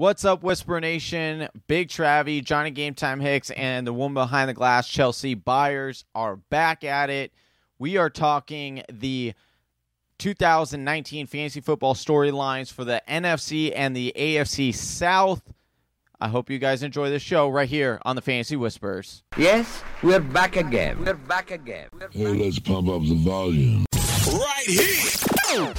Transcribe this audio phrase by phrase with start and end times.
[0.00, 1.50] What's up, Whisper Nation?
[1.66, 6.36] Big Travie, Johnny Game Time Hicks, and the woman behind the glass, Chelsea Byers, are
[6.36, 7.34] back at it.
[7.78, 9.34] We are talking the
[10.16, 15.42] 2019 fantasy football storylines for the NFC and the AFC South.
[16.18, 19.22] I hope you guys enjoy the show right here on the Fantasy Whispers.
[19.36, 21.04] Yes, we're back again.
[21.04, 21.88] We're back again.
[22.10, 23.84] Hey, let's pump up the volume.
[24.32, 25.74] Right here.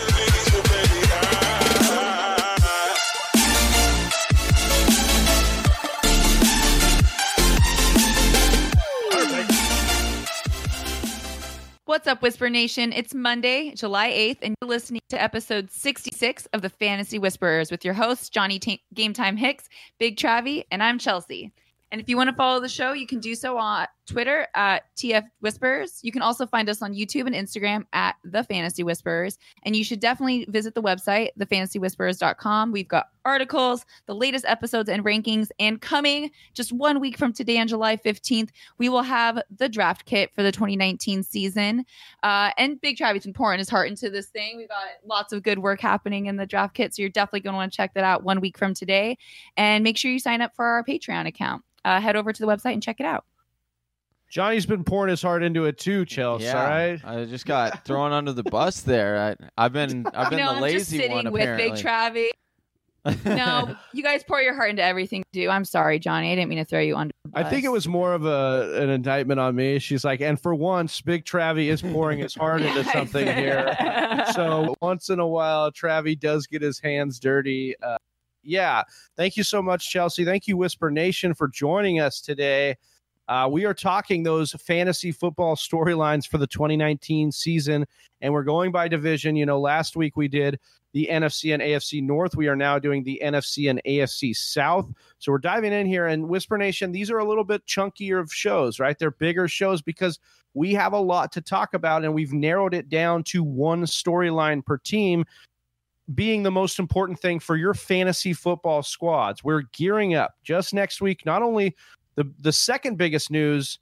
[11.91, 12.93] What's up, Whisper Nation?
[12.93, 17.83] It's Monday, July 8th, and you're listening to episode 66 of the Fantasy Whisperers with
[17.83, 19.67] your hosts, Johnny T- Game Time Hicks,
[19.99, 21.51] Big Travie, and I'm Chelsea.
[21.91, 24.83] And if you want to follow the show, you can do so on Twitter at
[24.97, 25.99] TF Whispers.
[26.03, 29.37] You can also find us on YouTube and Instagram at The Fantasy Whispers.
[29.63, 32.71] And you should definitely visit the website, thefantasywhisperers.com.
[32.71, 35.49] We've got articles, the latest episodes and rankings.
[35.59, 40.05] And coming just one week from today on July 15th, we will have the draft
[40.05, 41.85] kit for the 2019 season.
[42.23, 44.57] Uh, and Big Travis been pouring his heart into this thing.
[44.57, 46.95] We've got lots of good work happening in the draft kit.
[46.95, 49.17] So you're definitely going to want to check that out one week from today.
[49.57, 52.47] And make sure you sign up for our Patreon account uh, head over to the
[52.47, 53.25] website and check it out.
[54.31, 56.45] Johnny's been pouring his heart into it too, Chelsea.
[56.45, 57.01] Yeah, All right.
[57.03, 59.37] I just got thrown under the bus there.
[59.37, 61.71] I, I've been I've been no, the I'm lazy just sitting one with apparently.
[61.71, 62.27] Big Travi.
[63.25, 65.49] No, you guys pour your heart into everything you do.
[65.49, 66.31] I'm sorry, Johnny.
[66.31, 67.11] I didn't mean to throw you under.
[67.25, 69.79] The I think it was more of a an indictment on me.
[69.79, 73.75] She's like, and for once, Big Travie is pouring his heart into something here.
[74.35, 77.73] So once in a while, Travie does get his hands dirty.
[77.81, 77.97] Uh,
[78.43, 78.83] yeah.
[79.17, 80.23] Thank you so much, Chelsea.
[80.23, 82.77] Thank you, Whisper Nation, for joining us today.
[83.27, 87.85] Uh, we are talking those fantasy football storylines for the 2019 season,
[88.21, 89.35] and we're going by division.
[89.35, 90.59] You know, last week we did
[90.93, 92.35] the NFC and AFC North.
[92.35, 94.91] We are now doing the NFC and AFC South.
[95.19, 96.07] So we're diving in here.
[96.07, 98.97] And Whisper Nation, these are a little bit chunkier of shows, right?
[98.97, 100.19] They're bigger shows because
[100.53, 104.65] we have a lot to talk about, and we've narrowed it down to one storyline
[104.65, 105.23] per team
[106.13, 109.43] being the most important thing for your fantasy football squads.
[109.43, 111.25] We're gearing up just next week.
[111.25, 111.75] Not only
[112.15, 113.79] the the second biggest news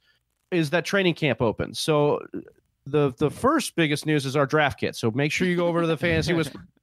[0.50, 1.80] is that training camp opens.
[1.80, 2.20] So
[2.86, 4.96] the the first biggest news is our draft kit.
[4.96, 6.66] So make sure you go over to the fantasy whisper.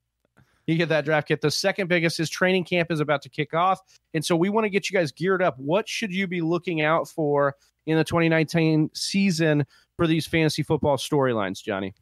[0.67, 1.39] You get that draft kit.
[1.39, 3.79] The second biggest is training camp is about to kick off.
[4.13, 5.57] And so we want to get you guys geared up.
[5.57, 7.55] What should you be looking out for
[7.85, 9.65] in the 2019 season
[9.95, 11.93] for these fantasy football storylines, Johnny?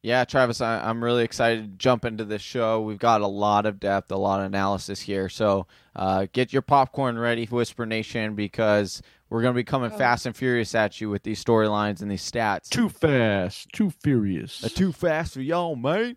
[0.00, 2.80] Yeah, Travis, I, I'm really excited to jump into this show.
[2.80, 5.28] We've got a lot of depth, a lot of analysis here.
[5.28, 5.66] So
[5.96, 10.36] uh, get your popcorn ready, Whisper Nation, because we're going to be coming fast and
[10.36, 12.68] furious at you with these storylines and these stats.
[12.68, 14.64] Too fast, too furious.
[14.64, 16.16] Uh, too fast for y'all, mate.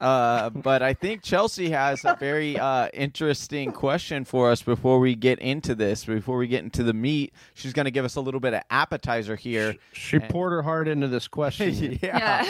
[0.00, 5.14] Uh, but I think Chelsea has a very uh, interesting question for us before we
[5.14, 6.04] get into this.
[6.04, 8.62] Before we get into the meat, she's going to give us a little bit of
[8.70, 9.74] appetizer here.
[9.92, 11.98] She poured her heart into this question.
[12.02, 12.44] yeah.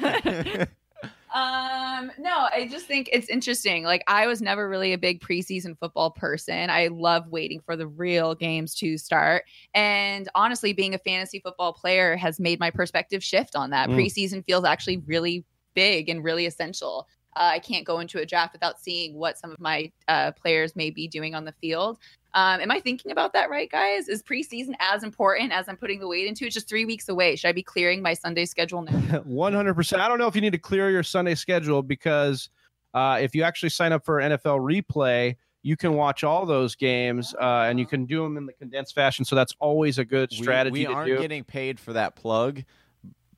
[0.00, 0.64] Yeah.
[1.34, 3.84] um, no, I just think it's interesting.
[3.84, 6.68] Like I was never really a big preseason football person.
[6.68, 9.44] I love waiting for the real games to start.
[9.72, 13.88] And honestly, being a fantasy football player has made my perspective shift on that.
[13.88, 13.96] Mm.
[13.96, 17.08] Preseason feels actually really big and really essential.
[17.34, 20.76] Uh, I can't go into a draft without seeing what some of my uh, players
[20.76, 21.98] may be doing on the field.
[22.34, 24.08] Um, am I thinking about that right, guys?
[24.08, 26.44] Is preseason as important as I'm putting the weight into?
[26.46, 27.36] It's just three weeks away.
[27.36, 28.92] Should I be clearing my Sunday schedule now?
[29.24, 30.00] One hundred percent.
[30.02, 32.48] I don't know if you need to clear your Sunday schedule because
[32.94, 37.34] uh, if you actually sign up for NFL Replay, you can watch all those games
[37.40, 39.24] uh, and you can do them in the condensed fashion.
[39.24, 41.18] So that's always a good We- strategy We, to aren't do.
[41.18, 42.62] getting paid for that plug,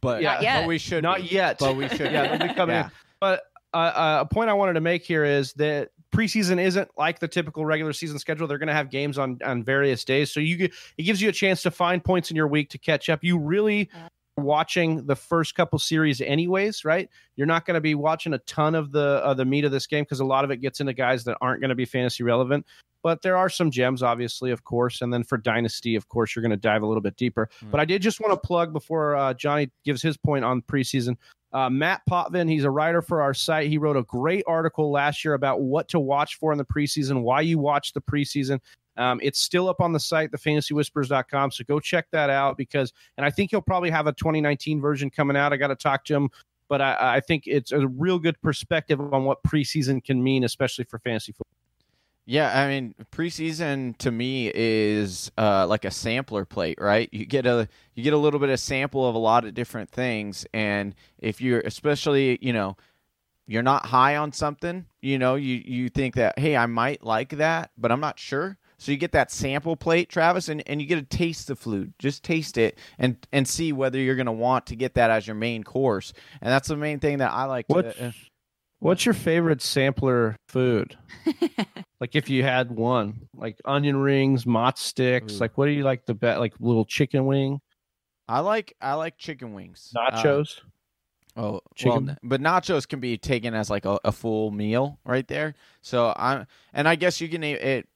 [0.05, 0.61] but, Not yet.
[0.63, 1.03] but we should.
[1.03, 1.25] Not be.
[1.25, 1.59] yet.
[1.59, 2.13] But we should.
[2.13, 2.39] yeah, be.
[2.39, 2.85] they'll be coming Yeah.
[2.87, 2.91] in.
[3.21, 3.43] But
[3.73, 7.27] uh, uh, a point I wanted to make here is that preseason isn't like the
[7.27, 8.47] typical regular season schedule.
[8.47, 11.29] They're going to have games on on various days, so you get, it gives you
[11.29, 13.25] a chance to find points in your week to catch up.
[13.25, 17.09] You really are watching the first couple series anyways, right?
[17.37, 19.87] You're not going to be watching a ton of the uh, the meat of this
[19.87, 22.23] game because a lot of it gets into guys that aren't going to be fantasy
[22.23, 22.67] relevant.
[23.03, 25.03] But there are some gems, obviously, of course.
[25.03, 27.51] And then for Dynasty, of course, you're going to dive a little bit deeper.
[27.63, 27.71] Mm.
[27.71, 31.17] But I did just want to plug before uh, Johnny gives his point on preseason.
[31.53, 33.69] Uh, Matt Potvin, he's a writer for our site.
[33.69, 37.23] He wrote a great article last year about what to watch for in the preseason,
[37.23, 38.59] why you watch the preseason.
[38.97, 41.51] Um, it's still up on the site, thefantasywhispers.com.
[41.51, 45.11] So go check that out because, and I think he'll probably have a 2019 version
[45.11, 45.53] coming out.
[45.53, 46.31] I got to talk to him,
[46.69, 50.85] but I, I think it's a real good perspective on what preseason can mean, especially
[50.85, 51.51] for fantasy football.
[52.27, 57.11] Yeah, I mean, preseason to me is uh, like a sampler plate, right?
[57.13, 59.91] You get a you get a little bit of sample of a lot of different
[59.91, 62.79] things, and if you're especially you know
[63.47, 67.31] you're not high on something, you know, you you think that hey, I might like
[67.37, 68.57] that, but I'm not sure.
[68.79, 71.95] So you get that sample plate, Travis, and, and you get a taste the food.
[71.99, 75.27] Just taste it and and see whether you're going to want to get that as
[75.27, 76.13] your main course.
[76.41, 77.67] And that's the main thing that I like.
[77.69, 78.13] What To, uh,
[78.81, 80.99] What's your favorite sampler food?
[82.01, 85.35] like if you had one, like onion rings, mott sticks.
[85.35, 85.39] Ooh.
[85.39, 86.39] Like what do you like the best?
[86.39, 87.61] Like little chicken wing,
[88.29, 89.93] I like I like chicken wings.
[89.97, 90.61] Uh, nachos.
[91.37, 92.07] Oh, Chicken?
[92.07, 95.55] well, but nachos can be taken as like a, a full meal right there.
[95.83, 97.89] So I'm, and I guess you can eat it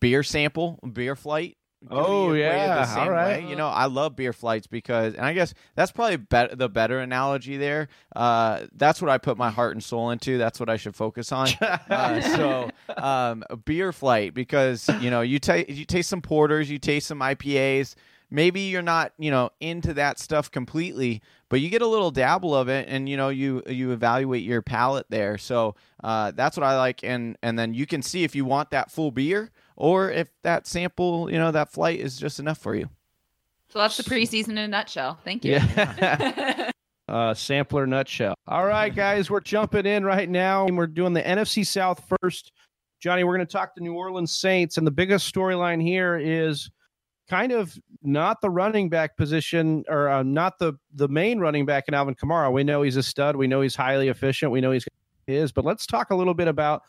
[0.00, 1.56] beer sample, beer flight.
[1.90, 3.42] Oh, yeah, the same all right.
[3.42, 3.50] way.
[3.50, 6.98] You know, I love beer flights because, and I guess that's probably bet the better
[7.00, 7.88] analogy there.
[8.14, 10.38] Uh, that's what I put my heart and soul into.
[10.38, 11.48] That's what I should focus on.
[11.60, 16.70] uh, so um, a beer flight because you know you take you taste some porters,
[16.70, 17.94] you taste some IPAs.
[18.30, 22.54] Maybe you're not you know into that stuff completely, but you get a little dabble
[22.54, 25.36] of it, and you know you you evaluate your palate there.
[25.36, 28.70] So uh, that's what I like, and and then you can see if you want
[28.70, 32.74] that full beer or if that sample you know that flight is just enough for
[32.74, 32.88] you.
[33.68, 35.18] So that's the preseason in a nutshell.
[35.24, 35.52] Thank you.
[35.52, 36.70] Yeah.
[37.08, 38.34] uh, sampler nutshell.
[38.46, 42.52] All right, guys, we're jumping in right now, and we're doing the NFC South first.
[43.00, 46.70] Johnny, we're going to talk to New Orleans Saints, and the biggest storyline here is
[47.28, 51.84] kind of not the running back position or uh, not the the main running back
[51.88, 52.52] in Alvin Kamara.
[52.52, 53.34] We know he's a stud.
[53.34, 54.52] We know he's highly efficient.
[54.52, 54.86] We know he's
[55.26, 56.82] is, but let's talk a little bit about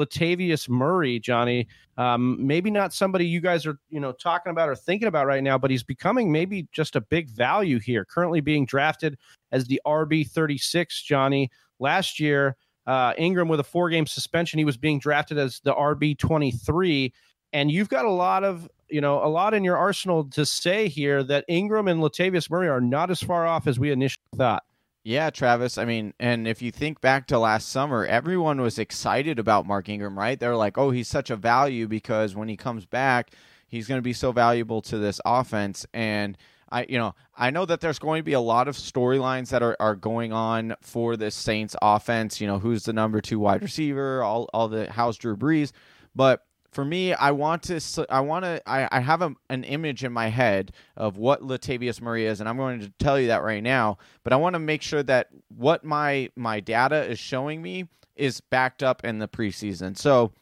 [0.00, 1.68] Latavius Murray, Johnny.
[1.96, 5.42] Um, maybe not somebody you guys are, you know, talking about or thinking about right
[5.42, 8.04] now, but he's becoming maybe just a big value here.
[8.04, 9.18] Currently being drafted
[9.52, 11.50] as the RB 36, Johnny.
[11.78, 12.56] Last year,
[12.86, 17.12] uh, Ingram with a four game suspension, he was being drafted as the RB 23.
[17.52, 20.88] And you've got a lot of, you know, a lot in your arsenal to say
[20.88, 24.62] here that Ingram and Latavius Murray are not as far off as we initially thought.
[25.02, 25.78] Yeah, Travis.
[25.78, 29.88] I mean, and if you think back to last summer, everyone was excited about Mark
[29.88, 30.38] Ingram, right?
[30.38, 33.30] They're like, oh, he's such a value because when he comes back,
[33.66, 35.86] he's going to be so valuable to this offense.
[35.94, 36.36] And
[36.70, 39.62] I, you know, I know that there's going to be a lot of storylines that
[39.62, 42.38] are, are going on for this Saints offense.
[42.38, 45.72] You know, who's the number two wide receiver, all, all the how's Drew Brees.
[46.14, 50.04] But for me, I want to, I want to, I, I have a, an image
[50.04, 53.42] in my head of what Latavius Murray is, and I'm going to tell you that
[53.42, 53.98] right now.
[54.22, 58.40] But I want to make sure that what my my data is showing me is
[58.40, 59.96] backed up in the preseason.
[59.96, 60.32] So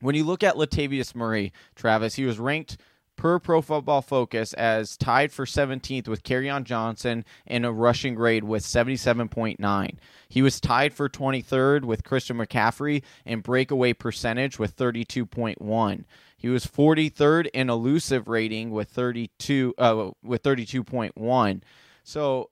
[0.00, 2.76] when you look at Latavius Murray, Travis, he was ranked
[3.22, 8.42] per Pro Football Focus as tied for 17th with Kerryon Johnson in a rushing grade
[8.42, 9.96] with 77.9.
[10.28, 16.04] He was tied for 23rd with Christian McCaffrey in breakaway percentage with 32.1.
[16.36, 21.62] He was 43rd in elusive rating with 32 uh, with 32.1.
[22.02, 22.50] So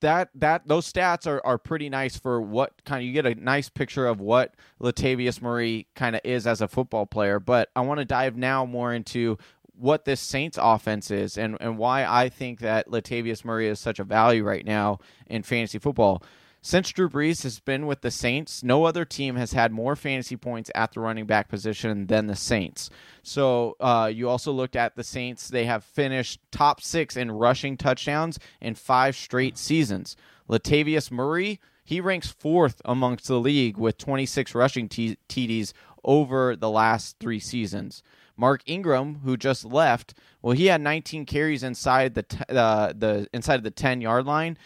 [0.00, 3.34] that that those stats are, are pretty nice for what kind of you get a
[3.34, 7.38] nice picture of what Latavius Murray kind of is as a football player.
[7.38, 9.38] But I want to dive now more into
[9.80, 13.98] what this Saints offense is and, and why I think that Latavius Murray is such
[13.98, 16.22] a value right now in fantasy football.
[16.62, 20.36] Since Drew Brees has been with the Saints, no other team has had more fantasy
[20.36, 22.90] points at the running back position than the Saints.
[23.22, 27.78] So uh, you also looked at the Saints; they have finished top six in rushing
[27.78, 30.16] touchdowns in five straight seasons.
[30.50, 31.60] Latavius Murray
[31.90, 35.72] he ranks fourth amongst the league with 26 rushing t- TDs
[36.04, 38.04] over the last three seasons.
[38.40, 43.28] Mark Ingram, who just left, well, he had 19 carries inside the t- uh, the
[43.34, 44.56] inside of the 10 yard line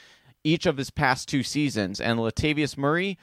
[0.44, 3.18] each of his past two seasons, and Latavius Murray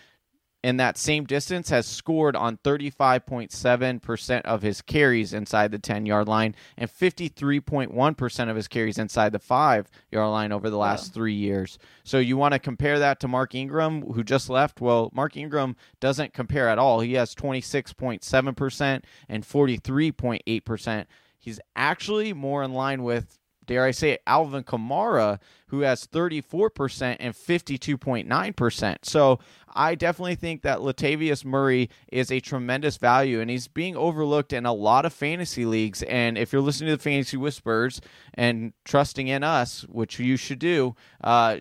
[0.63, 6.27] in that same distance has scored on 35.7% of his carries inside the 10 yard
[6.27, 11.33] line and 53.1% of his carries inside the 5 yard line over the last three
[11.33, 11.79] years.
[12.03, 14.81] So you want to compare that to Mark Ingram, who just left?
[14.81, 16.99] Well, Mark Ingram doesn't compare at all.
[16.99, 21.05] He has 26.7% and 43.8%.
[21.39, 27.17] He's actually more in line with dare I say it, Alvin Kamara, who has 34%
[27.19, 28.97] and 52.9%.
[29.03, 29.39] So
[29.73, 34.65] I definitely think that Latavius Murray is a tremendous value, and he's being overlooked in
[34.65, 36.03] a lot of fantasy leagues.
[36.03, 38.01] And if you're listening to the Fantasy Whispers
[38.33, 41.57] and trusting in us, which you should do, uh,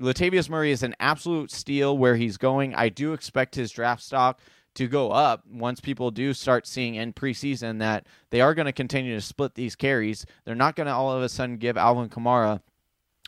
[0.00, 2.74] Latavius Murray is an absolute steal where he's going.
[2.74, 4.40] I do expect his draft stock
[4.76, 8.72] to go up once people do start seeing in preseason that they are going to
[8.72, 10.24] continue to split these carries.
[10.44, 12.60] They're not going to all of a sudden give Alvin Kamara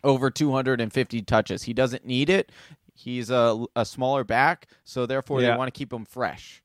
[0.04, 1.62] over 250 touches.
[1.62, 2.52] He doesn't need it.
[2.94, 5.52] He's a, a smaller back, so therefore Yeah.
[5.52, 6.62] they want to keep him fresh.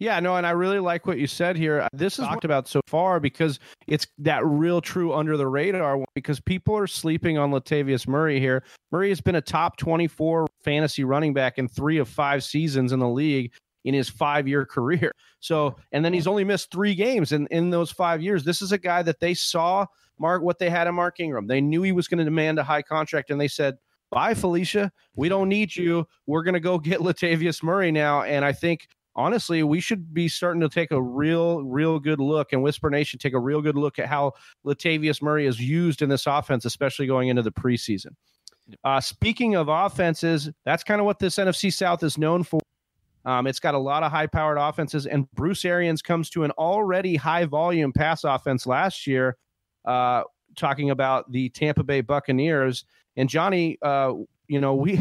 [0.00, 1.86] Yeah, no, and I really like what you said here.
[1.92, 6.06] This is talked about so far because it's that real true under the radar one,
[6.16, 8.64] because people are sleeping on Latavius Murray here.
[8.90, 12.98] Murray has been a top 24 fantasy running back in three of five seasons in
[12.98, 13.52] the league
[13.84, 15.12] in his five year career.
[15.40, 18.44] So, and then he's only missed three games in, in those five years.
[18.44, 19.86] This is a guy that they saw
[20.18, 21.46] Mark what they had in Mark Ingram.
[21.46, 23.76] They knew he was going to demand a high contract, and they said,
[24.10, 24.92] Bye, Felicia.
[25.16, 26.06] We don't need you.
[26.26, 28.22] We're going to go get Latavius Murray now.
[28.22, 28.86] And I think
[29.16, 33.18] honestly, we should be starting to take a real, real good look, and Whisper Nation
[33.18, 34.32] take a real good look at how
[34.64, 38.10] Latavius Murray is used in this offense, especially going into the preseason.
[38.82, 42.60] Uh, speaking of offenses, that's kind of what this NFC South is known for.
[43.24, 46.50] Um, it's got a lot of high powered offenses, and Bruce Arians comes to an
[46.52, 49.36] already high volume pass offense last year,
[49.84, 50.22] uh,
[50.56, 52.84] talking about the Tampa Bay Buccaneers.
[53.16, 54.12] And Johnny, uh,
[54.48, 55.00] you know, we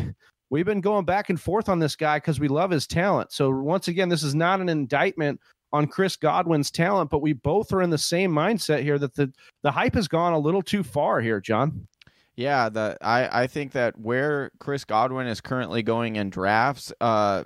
[0.50, 3.32] we've been going back and forth on this guy because we love his talent.
[3.32, 5.40] So once again, this is not an indictment
[5.74, 9.34] on Chris Godwin's talent, but we both are in the same mindset here that the
[9.64, 11.88] the hype has gone a little too far here, John.
[12.36, 17.44] Yeah, the I, I think that where Chris Godwin is currently going in drafts, uh,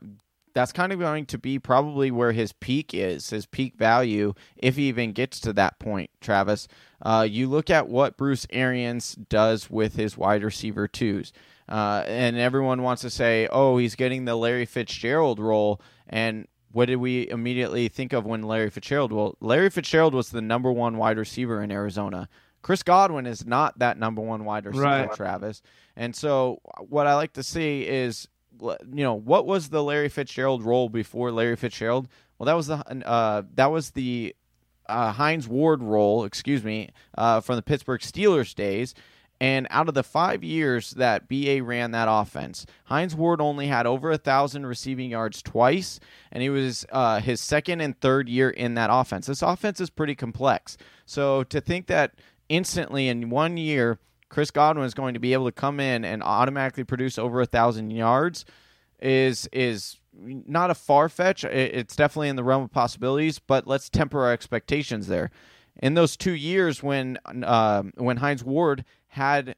[0.58, 4.76] that's kind of going to be probably where his peak is, his peak value, if
[4.76, 6.68] he even gets to that point, Travis.
[7.00, 11.32] Uh, you look at what Bruce Arians does with his wide receiver twos.
[11.70, 15.80] Uh, and everyone wants to say, oh, he's getting the Larry Fitzgerald role.
[16.10, 19.12] And what did we immediately think of when Larry Fitzgerald?
[19.12, 22.28] Well, Larry Fitzgerald was the number one wide receiver in Arizona.
[22.64, 25.14] Chris Godwin is not that number one wide receiver, Right.
[25.14, 25.62] Travis.
[25.96, 28.28] And so, what I like to see is,
[28.62, 32.08] you know, what was the Larry Fitzgerald role before Larry Fitzgerald?
[32.38, 34.36] Well, that was the uh, that was the
[34.88, 38.94] uh, Hines Ward role, excuse me, uh, from the Pittsburgh Steelers days.
[39.40, 43.86] And out of the five years that BA ran that offense, Hines Ward only had
[43.86, 46.00] over a thousand receiving yards twice,
[46.32, 49.28] and he was uh, his second and third year in that offense.
[49.28, 50.76] This offense is pretty complex.
[51.06, 52.16] So to think that
[52.50, 56.22] instantly in one year, Chris Godwin is going to be able to come in and
[56.22, 58.46] automatically produce over a thousand yards
[59.00, 61.43] is is not a far fetch.
[61.43, 65.29] It's definitely in the realm of possibilities, but let's temper our expectations there.
[65.81, 69.55] In those two years when uh, when Hines Ward had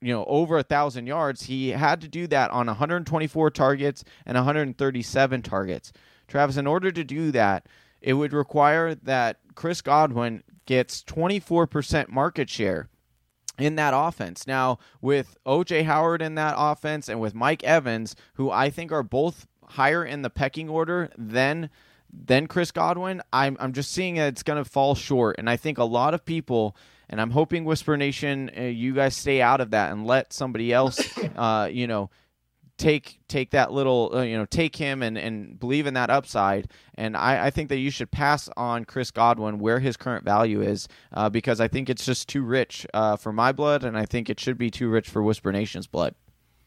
[0.00, 4.36] you know over a thousand yards, he had to do that on 124 targets and
[4.36, 5.92] 137 targets.
[6.28, 7.66] Travis, in order to do that,
[8.00, 12.88] it would require that Chris Godwin gets 24% market share
[13.58, 14.46] in that offense.
[14.46, 19.02] Now, with OJ Howard in that offense and with Mike Evans, who I think are
[19.02, 21.70] both higher in the pecking order than
[22.12, 25.56] than Chris Godwin, I'm I'm just seeing that it's going to fall short and I
[25.56, 26.76] think a lot of people
[27.08, 30.72] and I'm hoping Whisper Nation uh, you guys stay out of that and let somebody
[30.72, 31.00] else
[31.36, 32.10] uh, you know
[32.78, 36.70] take take that little uh, you know take him and and believe in that upside
[36.96, 40.60] and I, I think that you should pass on chris godwin where his current value
[40.60, 44.04] is uh, because i think it's just too rich uh, for my blood and i
[44.04, 46.14] think it should be too rich for whisper nation's blood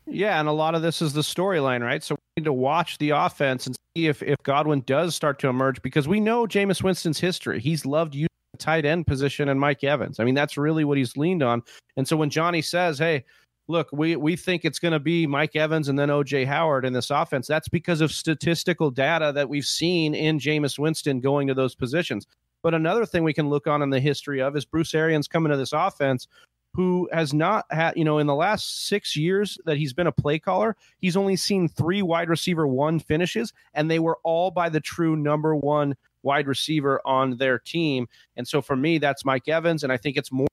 [0.07, 2.03] Yeah, and a lot of this is the storyline, right?
[2.03, 5.47] So we need to watch the offense and see if, if Godwin does start to
[5.49, 7.59] emerge because we know Jameis Winston's history.
[7.59, 10.19] He's loved you tight end position and Mike Evans.
[10.19, 11.61] I mean, that's really what he's leaned on.
[11.97, 13.23] And so when Johnny says, hey,
[13.69, 16.91] look, we, we think it's going to be Mike Evans and then OJ Howard in
[16.91, 21.53] this offense, that's because of statistical data that we've seen in Jameis Winston going to
[21.53, 22.25] those positions.
[22.63, 25.51] But another thing we can look on in the history of is Bruce Arians coming
[25.51, 26.27] to this offense
[26.73, 30.11] who has not had, you know, in the last six years that he's been a
[30.11, 34.69] play caller, he's only seen three wide receiver one finishes, and they were all by
[34.69, 38.07] the true number one wide receiver on their team.
[38.35, 40.47] And so for me, that's Mike Evans, and I think it's more.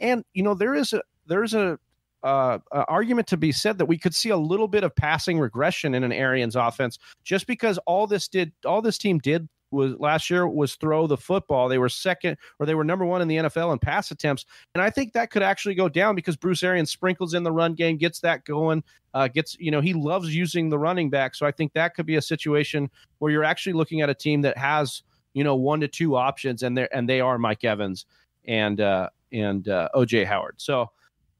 [0.00, 1.78] And you know, there is a there's a
[2.22, 5.38] uh, uh, argument to be said that we could see a little bit of passing
[5.38, 9.94] regression in an Arians offense, just because all this did, all this team did was
[9.98, 11.68] last year was throw the football.
[11.68, 14.82] They were second or they were number one in the NFL in pass attempts, and
[14.82, 17.96] I think that could actually go down because Bruce Arians sprinkles in the run game,
[17.96, 21.50] gets that going, uh, gets you know he loves using the running back, so I
[21.50, 25.02] think that could be a situation where you're actually looking at a team that has
[25.34, 28.06] you know one to two options, and they and they are Mike Evans
[28.46, 30.54] and uh, and uh, OJ Howard.
[30.58, 30.90] So.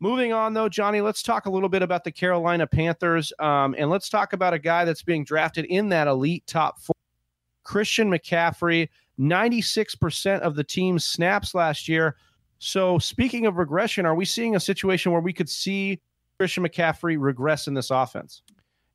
[0.03, 3.33] Moving on, though, Johnny, let's talk a little bit about the Carolina Panthers.
[3.39, 6.97] Um, and let's talk about a guy that's being drafted in that elite top four,
[7.63, 8.89] Christian McCaffrey,
[9.21, 12.17] 96% of the team's snaps last year.
[12.59, 16.01] So, speaking of regression, are we seeing a situation where we could see
[16.37, 18.43] Christian McCaffrey regress in this offense?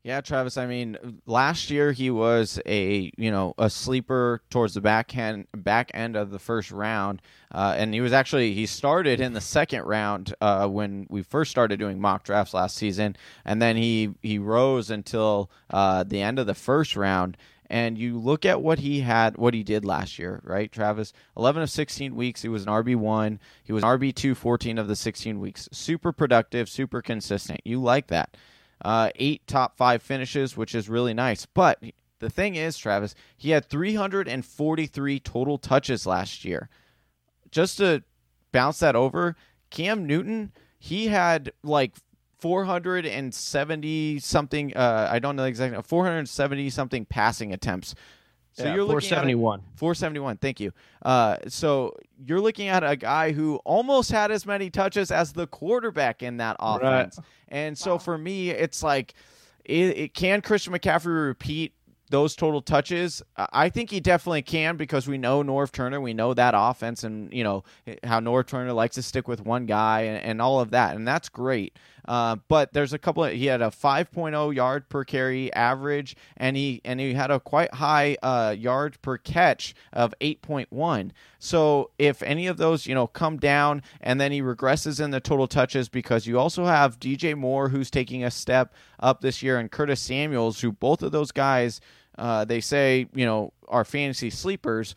[0.08, 0.56] Yeah, Travis.
[0.56, 5.48] I mean, last year he was a you know a sleeper towards the back end
[5.54, 7.22] back end of the first round,
[7.52, 11.52] uh, and he was actually he started in the second round uh, when we first
[11.52, 16.40] started doing mock drafts last season, and then he he rose until uh, the end
[16.40, 17.36] of the first round.
[17.70, 21.12] And you look at what he had, what he did last year, right, Travis?
[21.36, 23.40] 11 of 16 weeks, he was an RB1.
[23.62, 25.68] He was an RB2 14 of the 16 weeks.
[25.74, 27.60] Super productive, super consistent.
[27.66, 28.38] You like that.
[28.84, 31.46] Uh, eight top five finishes, which is really nice.
[31.46, 31.84] But
[32.20, 36.70] the thing is, Travis, he had 343 total touches last year.
[37.52, 38.04] Just to
[38.52, 39.36] bounce that over,
[39.70, 41.94] Cam Newton, he had like
[42.40, 44.76] 470 something.
[44.76, 45.82] Uh, I don't know exactly.
[45.82, 47.96] 470 something passing attempts.
[48.58, 49.62] So Yeah, you're looking at a- 471.
[49.76, 50.38] 471.
[50.38, 50.72] Thank you.
[51.04, 51.96] Uh, so
[52.26, 56.38] you're looking at a guy who almost had as many touches as the quarterback in
[56.38, 57.20] that offense.
[57.50, 59.14] And so for me, it's like,
[59.64, 61.74] it, it, can Christian McCaffrey repeat
[62.10, 63.22] those total touches?
[63.36, 67.04] I I think he definitely can because we know Norv Turner, we know that offense,
[67.04, 67.64] and you know
[68.04, 71.08] how Norv Turner likes to stick with one guy and, and all of that, and
[71.08, 71.78] that's great.
[72.08, 73.24] Uh, but there's a couple.
[73.26, 77.40] Of, he had a 5.0 yard per carry average, and he and he had a
[77.40, 81.12] quite high uh, yard per catch of 8.1.
[81.40, 85.20] So if any of those you know come down, and then he regresses in the
[85.20, 89.60] total touches because you also have DJ Moore who's taking a step up this year,
[89.60, 91.82] and Curtis Samuels, who both of those guys,
[92.18, 94.96] uh, they say you know are fantasy sleepers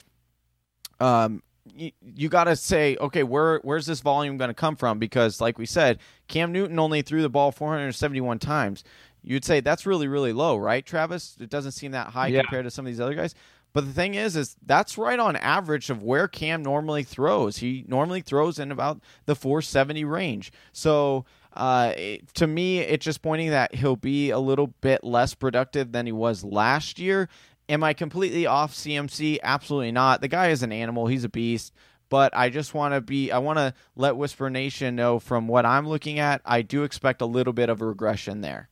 [1.00, 1.42] um,
[1.80, 4.98] you, you got to say, okay, where where's this volume going to come from?
[4.98, 8.84] Because, like we said, Cam Newton only threw the ball 471 times.
[9.22, 11.36] You'd say that's really, really low, right, Travis?
[11.40, 12.42] It doesn't seem that high Yeah.
[12.42, 13.34] compared to some of these other guys.
[13.72, 17.58] But the thing is, is that's right on average of where Cam normally throws.
[17.58, 20.52] He normally throws in about the 470 range.
[20.72, 25.34] So uh, it- to me, it's just pointing that he'll be a little bit less
[25.34, 27.28] productive than he was last year.
[27.70, 29.38] Am I completely off CMC?
[29.44, 30.20] Absolutely not.
[30.20, 31.06] The guy is an animal.
[31.06, 31.72] He's a beast.
[32.08, 35.64] But I just want to be, I want to let Whisper Nation know from what
[35.64, 38.68] I'm looking at, I do expect a little bit of a regression there.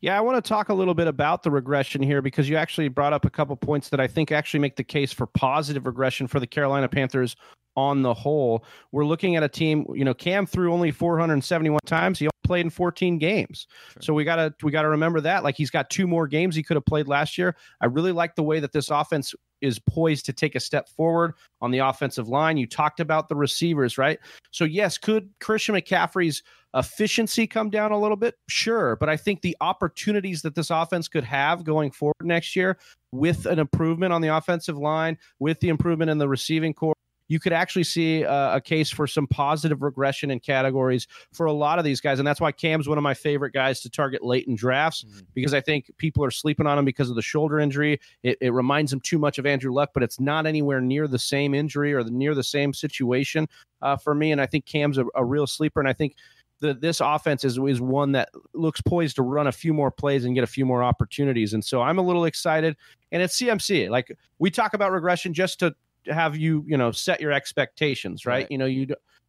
[0.00, 2.88] Yeah, I want to talk a little bit about the regression here because you actually
[2.88, 6.26] brought up a couple points that I think actually make the case for positive regression
[6.26, 7.36] for the Carolina Panthers
[7.76, 8.64] on the whole.
[8.92, 12.18] We're looking at a team, you know, Cam threw only 471 times.
[12.18, 13.66] He only played in 14 games.
[14.00, 16.56] So we got to we got to remember that like he's got two more games
[16.56, 17.56] he could have played last year.
[17.80, 21.34] I really like the way that this offense is poised to take a step forward
[21.60, 22.56] on the offensive line.
[22.56, 24.18] You talked about the receivers, right?
[24.50, 26.42] So yes, could Christian McCaffrey's
[26.74, 28.36] efficiency come down a little bit?
[28.48, 32.78] Sure, but I think the opportunities that this offense could have going forward next year
[33.12, 36.94] with an improvement on the offensive line, with the improvement in the receiving corps,
[37.28, 41.52] you could actually see uh, a case for some positive regression in categories for a
[41.52, 42.18] lot of these guys.
[42.18, 45.54] And that's why Cam's one of my favorite guys to target late in drafts because
[45.54, 48.00] I think people are sleeping on him because of the shoulder injury.
[48.22, 51.18] It, it reminds him too much of Andrew Luck, but it's not anywhere near the
[51.18, 53.48] same injury or the, near the same situation
[53.82, 54.32] uh, for me.
[54.32, 55.80] And I think Cam's a, a real sleeper.
[55.80, 56.14] And I think
[56.60, 60.24] the, this offense is, is one that looks poised to run a few more plays
[60.24, 61.52] and get a few more opportunities.
[61.52, 62.76] And so I'm a little excited.
[63.12, 63.90] And it's CMC.
[63.90, 65.74] Like we talk about regression just to
[66.08, 68.42] have you, you know, set your expectations, right?
[68.42, 68.50] Right.
[68.50, 68.86] You know, you.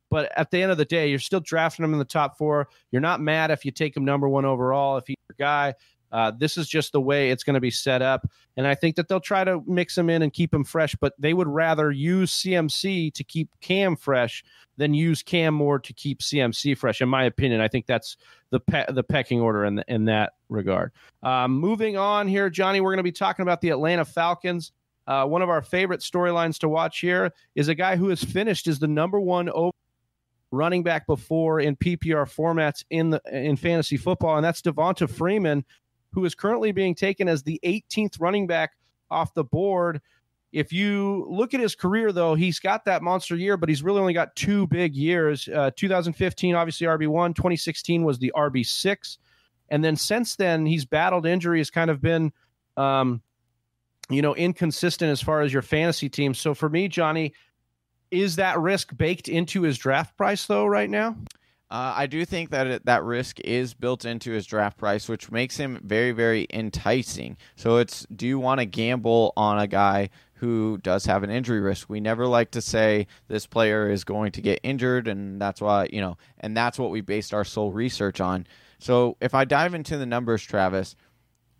[0.09, 2.69] But at the end of the day, you're still drafting him in the top four.
[2.91, 5.73] You're not mad if you take him number one overall if he's your guy.
[6.11, 8.29] Uh, this is just the way it's going to be set up.
[8.55, 11.13] And I think that they'll try to mix him in and keep him fresh, but
[11.19, 14.43] they would rather use CMC to keep Cam fresh
[14.77, 17.01] than use Cam more to keep CMC fresh.
[17.01, 18.15] In my opinion, I think that's
[18.51, 20.91] the pe- the pecking order in in that regard.
[21.23, 24.71] Um, moving on here, Johnny, we're going to be talking about the Atlanta Falcons.
[25.07, 28.67] Uh, one of our favorite storylines to watch here is a guy who has finished
[28.67, 29.71] as the number one over
[30.51, 35.65] running back before in PPR formats in the in fantasy football, and that's Devonta Freeman,
[36.11, 38.71] who is currently being taken as the 18th running back
[39.09, 40.01] off the board.
[40.53, 43.99] If you look at his career, though, he's got that monster year, but he's really
[43.99, 45.47] only got two big years.
[45.47, 47.35] Uh, 2015, obviously RB1.
[47.35, 49.17] 2016 was the RB6,
[49.69, 51.59] and then since then he's battled injury.
[51.59, 52.31] Has kind of been,
[52.77, 53.21] um,
[54.09, 56.33] you know, inconsistent as far as your fantasy team.
[56.33, 57.33] So for me, Johnny,
[58.11, 61.15] is that risk baked into his draft price though right now?
[61.69, 65.29] Uh, I do think that it, that risk is built into his draft price, which
[65.29, 67.35] makes him very, very enticing.
[67.57, 71.59] So it's do you want to gamble on a guy who does have an injury
[71.59, 71.89] risk?
[71.89, 75.89] We never like to say this player is going to get injured, and that's why
[75.91, 78.47] you know, and that's what we based our sole research on.
[78.79, 80.95] So if I dive into the numbers, Travis,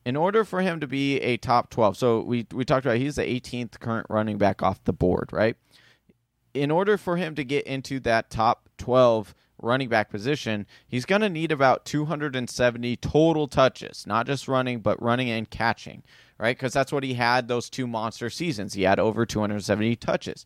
[0.08, 3.16] in order for him to be a top twelve, so we we talked about he's
[3.16, 5.58] the 18th current running back off the board, right?
[6.62, 11.22] in order for him to get into that top 12 running back position, he's going
[11.22, 16.04] to need about 270 total touches, not just running, but running and catching,
[16.38, 16.56] right?
[16.56, 18.74] Because that's what he had those two monster seasons.
[18.74, 20.46] He had over 270 touches.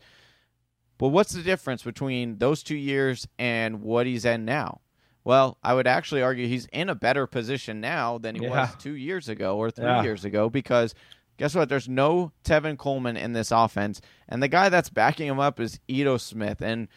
[0.98, 4.82] But what's the difference between those two years and what he's in now?
[5.24, 8.50] Well, I would actually argue he's in a better position now than he Yeah.
[8.50, 10.02] was two years ago or three Yeah.
[10.04, 10.96] years ago because
[11.38, 11.70] guess what?
[11.70, 15.80] There's no Tevin Coleman in this offense, and the guy that's backing him up is
[15.88, 16.62] Ito Smith.
[16.62, 16.88] And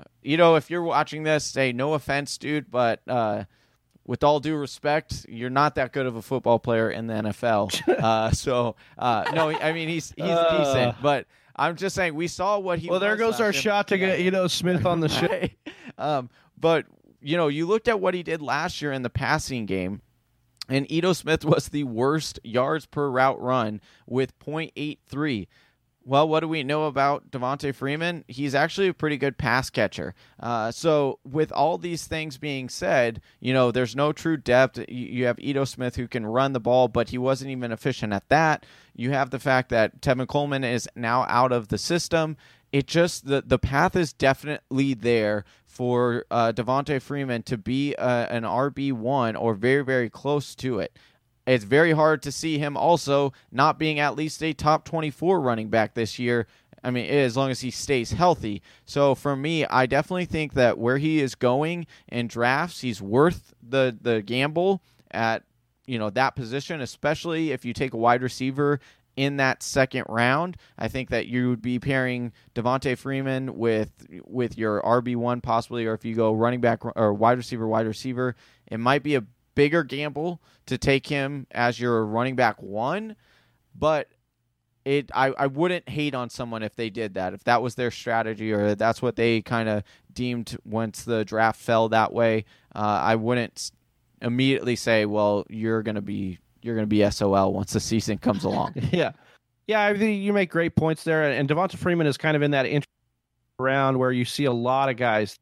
[0.00, 3.44] uh, Ito, if you're watching this, say no offense, dude, but uh,
[4.06, 7.70] with all due respect, you're not that good of a football player in the NFL.
[8.02, 10.58] uh, so uh, no, I mean he's he's Uh.
[10.58, 12.88] decent, but I'm just saying we saw what he.
[12.88, 15.48] Well, there goes our shot to get you know Smith on the show.
[15.98, 16.86] Um, but
[17.24, 20.02] you know, you looked at what he did last year in the passing game,
[20.68, 25.46] and Ito Smith was the worst yards per route run with .83.
[26.06, 28.24] Well, what do we know about Devonta Freeman?
[28.28, 30.14] He's actually a pretty good pass catcher.
[30.38, 34.78] Uh, so, with all these things being said, you know, there's no true depth.
[34.86, 38.28] You, have Ito Smith who can run the ball, but he wasn't even efficient at
[38.28, 38.66] that.
[38.94, 42.36] You have the fact that Tevin Coleman is now out of the system.
[42.74, 48.26] It just the the path is definitely there for uh, Devonta Freeman to be uh,
[48.26, 50.98] an RB one or very very close to it
[51.46, 55.68] it's very hard to see him also not being at least a top 24 running
[55.68, 56.46] back this year.
[56.82, 58.62] I mean, as long as he stays healthy.
[58.84, 63.54] So for me, I definitely think that where he is going in drafts, he's worth
[63.62, 65.44] the the gamble at
[65.86, 68.80] you know that position, especially if you take a wide receiver
[69.16, 70.56] in that second round.
[70.78, 73.90] I think that you would be pairing Devonta Freeman with
[74.24, 77.86] with your RB one possibly, or if you go running back or wide receiver, wide
[77.86, 79.24] receiver, it might be a
[79.54, 83.16] bigger gamble to take him as your running back one,
[83.74, 84.08] but
[84.84, 87.34] it I, I wouldn't hate on someone if they did that.
[87.34, 91.60] If that was their strategy or that's what they kind of deemed once the draft
[91.60, 93.70] fell that way, uh, I wouldn't
[94.20, 98.18] immediately say, "Well, you're going to be you're going to be SOL once the season
[98.18, 99.12] comes along." Yeah,
[99.66, 99.84] yeah.
[99.84, 102.66] I think you make great points there, and Devonta Freeman is kind of in that
[102.66, 102.88] interesting
[103.58, 105.38] round where you see a lot of guys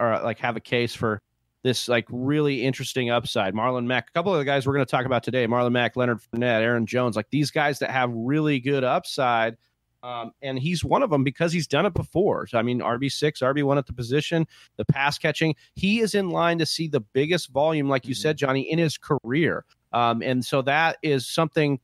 [0.00, 1.20] are like have a case for
[1.62, 3.54] this like really interesting upside.
[3.54, 5.96] Marlon Mack, a couple of the guys we're going to talk about today, Marlon Mack,
[5.96, 9.56] Leonard Fournette, Aaron Jones, like these guys that have really good upside.
[10.02, 12.46] Um, and he's one of them because he's done it before.
[12.46, 15.56] So, I mean, RB six, RB one at the position, the pass catching.
[15.74, 18.18] He is in line to see the biggest volume, like you Mhm.
[18.18, 19.64] said, Johnny, in his career.
[19.96, 21.80] Um, and so that is something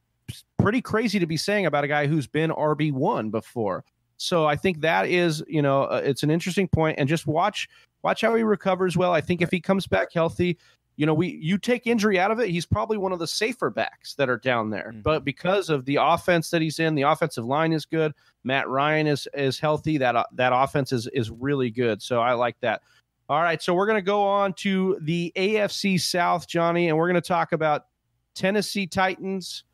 [0.58, 3.84] pretty crazy to be saying about a guy who's been RB one before.
[4.18, 7.70] So I think that is, you know, uh, it's an interesting point, and just watch
[8.02, 9.14] watch how he recovers well.
[9.14, 10.58] I think if he comes back healthy,
[10.96, 13.70] you know, we you take injury out of it, he's probably one of the safer
[13.70, 14.92] backs that are down there.
[14.94, 15.02] Mhm.
[15.02, 18.12] But because of the offense that he's in, the offensive line is good.
[18.44, 19.96] Matt Ryan is is healthy.
[19.96, 22.02] That uh, that offense is is really good.
[22.02, 22.82] So I like that.
[23.30, 27.08] All right, so we're going to go on to the AFC South, Johnny, and we're
[27.08, 27.86] going to talk about
[28.34, 29.64] Tennessee Titans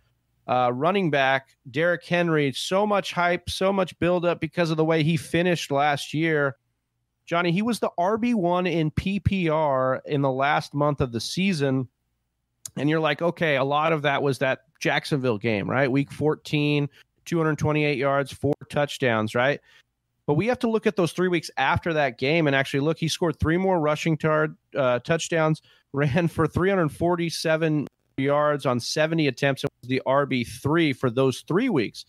[0.49, 2.53] uh, running back Derrick Henry.
[2.53, 6.57] So much hype, so much buildup because of the way he finished last year.
[7.27, 11.89] Johnny, he was the RB1 in PPR in the last month of the season.
[12.77, 15.91] And you're like, okay, a lot of that was that Jacksonville game, right?
[15.91, 16.89] Week 14,
[17.27, 19.61] 228 yards, four touchdowns, right?
[20.27, 22.99] But we have to look at those three weeks after that game and actually look.
[22.99, 25.61] He scored three more rushing tar- uh, touchdowns,
[25.93, 27.87] ran for 347
[28.19, 32.05] yards on 70 attempts, and was the RB3 for those three weeks.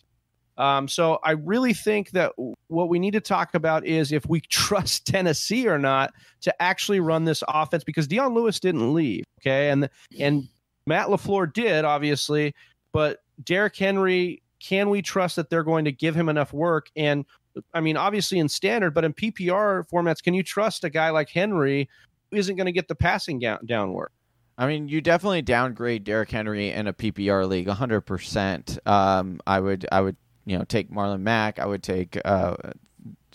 [0.57, 2.33] Um, so I really think that
[2.67, 6.99] what we need to talk about is if we trust Tennessee or not to actually
[6.99, 10.49] run this offense because Dion Lewis didn't leave, okay, and and
[10.85, 12.53] Matt Lafleur did obviously,
[12.91, 16.89] but Derrick Henry, can we trust that they're going to give him enough work?
[16.95, 17.25] And
[17.73, 21.29] I mean, obviously in standard, but in PPR formats, can you trust a guy like
[21.29, 21.89] Henry
[22.31, 24.11] who isn't going to get the passing down work?
[24.59, 28.85] I mean, you definitely downgrade Derrick Henry in a PPR league, 100%.
[28.85, 31.59] Um, I would, I would, you know, take Marlon Mack.
[31.59, 32.57] I would take uh,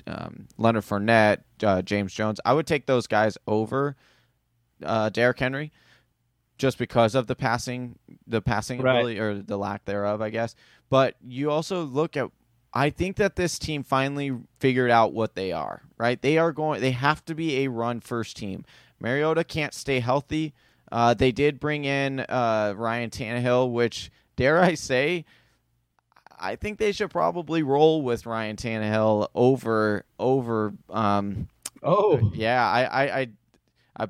[0.06, 2.40] um, Leonard Fournette, uh, James Jones.
[2.44, 3.96] I would take those guys over
[4.84, 5.72] uh, Derrick Henry,
[6.58, 8.98] just because of the passing, the passing Right.
[8.98, 10.54] ability or the lack thereof, I guess.
[10.90, 12.30] But you also look at.
[12.76, 15.82] I think that this team finally figured out what they are.
[15.96, 16.20] Right?
[16.20, 16.82] They are going.
[16.82, 18.64] They have to be a run first team.
[19.00, 20.52] Mariota can't stay healthy.
[20.92, 25.25] Uh, they did bring in uh, Ryan Tannehill, which dare I say,
[26.38, 30.75] I think they should probably roll with Ryan Tannehill over over.
[30.90, 31.49] Um,
[31.85, 33.29] Oh, yeah, I, I, I,
[34.01, 34.09] I,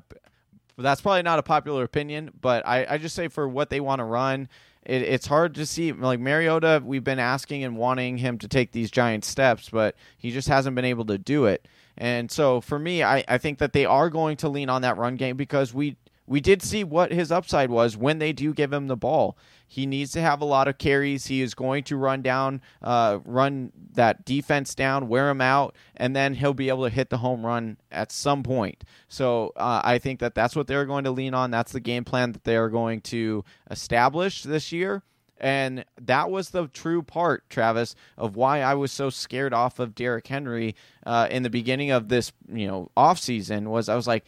[0.77, 3.99] that's probably not a popular opinion, but I, I just say for what they want
[3.99, 4.47] to run,
[4.85, 5.91] it, it's hard to see.
[5.91, 10.31] Like Mariota, we've been asking and wanting him to take these giant steps, but he
[10.31, 11.67] just hasn't been able to do it.
[11.97, 14.97] And so for me, I, I think that they are going to lean on that
[14.97, 18.73] run game because we we did see what his upside was when they do give
[18.73, 19.37] him the ball.
[19.67, 21.27] He needs to have a lot of carries.
[21.27, 26.15] He is going to run down, uh, run that defense down, wear him out, and
[26.15, 28.83] then he'll be able to hit the home run at some point.
[29.07, 31.51] So uh, I think that that's what they're going to lean on.
[31.51, 35.03] That's the game plan that they are going to establish this year.
[35.37, 39.93] And that was the true part, Travis, of why I was so scared off of
[39.93, 44.25] Derrick Henry uh, in the beginning of this, you know, offseason was I was like,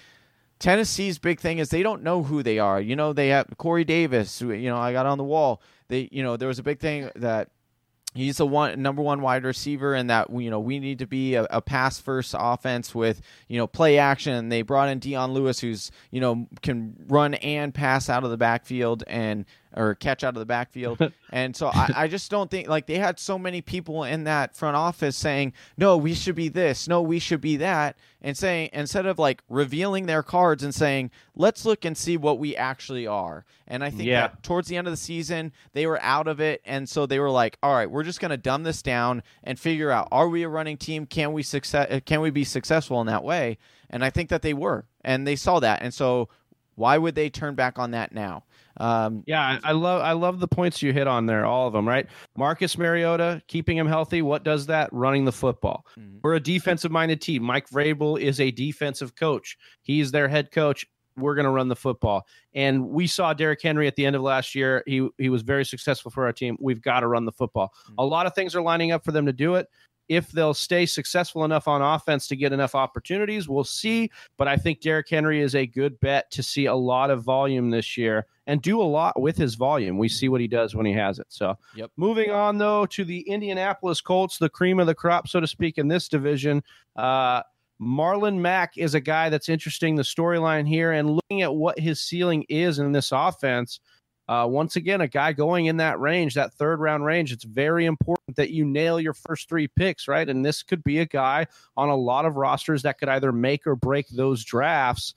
[0.60, 2.82] Tennessee's big thing is they don't know who they are.
[2.82, 4.40] You know, they have Corey Davis.
[4.40, 5.62] Who, you know, I got on the wall.
[5.88, 7.50] They, you know, there was a big thing that
[8.18, 11.36] he's the one number one wide receiver, and that you know we need to be
[11.36, 14.50] a, a pass first offense with you know play action.
[14.50, 18.38] They brought in Dion Lewis, who's you know can run and pass out of the
[18.38, 19.46] backfield and
[19.78, 21.00] or catch out of the backfield.
[21.32, 24.56] and so I, I just don't think like they had so many people in that
[24.56, 28.72] front office saying, no, we should be this, no, we should be that, and saying
[28.74, 33.06] instead of like revealing their cards and saying, let's look and see what we actually
[33.06, 33.46] are.
[33.68, 34.22] And I think Yeah.
[34.22, 37.20] that towards the end of the season, they were out of it, and so they
[37.20, 40.42] were like, all right, we're just gonna dumb this down and figure out are we
[40.42, 41.06] a running team?
[41.06, 42.02] Can we success?
[42.06, 43.60] Can we be successful in that way?
[43.90, 46.30] And I think that they were, and they saw that, and so
[46.76, 48.44] why would they turn back on that now?
[48.80, 51.74] Um, Yeah, I I love I love the points you hit on there, all of
[51.74, 52.08] them, right?
[52.38, 54.90] Marcus Mariota, keeping him healthy, what does that?
[54.92, 55.86] Running the football.
[55.98, 56.20] Mhm.
[56.24, 57.44] We're a defensive minded team.
[57.44, 59.58] Mike Vrabel is a defensive coach.
[59.82, 60.86] He's their head coach.
[61.16, 62.28] We're going to run the football.
[62.54, 64.84] And we saw Derrick Henry at the end of last year.
[64.86, 66.58] He he was very successful for our team.
[66.60, 67.74] We've got to run the football.
[67.98, 69.68] A lot of things are lining up for them to do it.
[70.10, 74.10] If they'll stay successful enough on offense to get enough opportunities, we'll see.
[74.38, 77.70] But I think Derrick Henry is a good bet to see a lot of volume
[77.70, 79.98] this year and do a lot with his volume.
[79.98, 81.28] We see what he does when he has it.
[81.30, 81.92] So, Yep.
[81.98, 85.78] moving on though to the Indianapolis Colts, the cream of the crop, so to speak,
[85.78, 86.64] in this division.
[86.96, 87.42] Uh,
[87.80, 89.96] Marlon Mack is a guy that's interesting.
[89.96, 93.80] The storyline here and looking at what his ceiling is in this offense.
[94.30, 97.86] Uh, once again, a guy going in that range, that third round range, it's very
[97.86, 100.28] important that you nail your first three picks, right?
[100.28, 103.66] And this could be a guy on a lot of rosters that could either make
[103.66, 105.14] or break those drafts.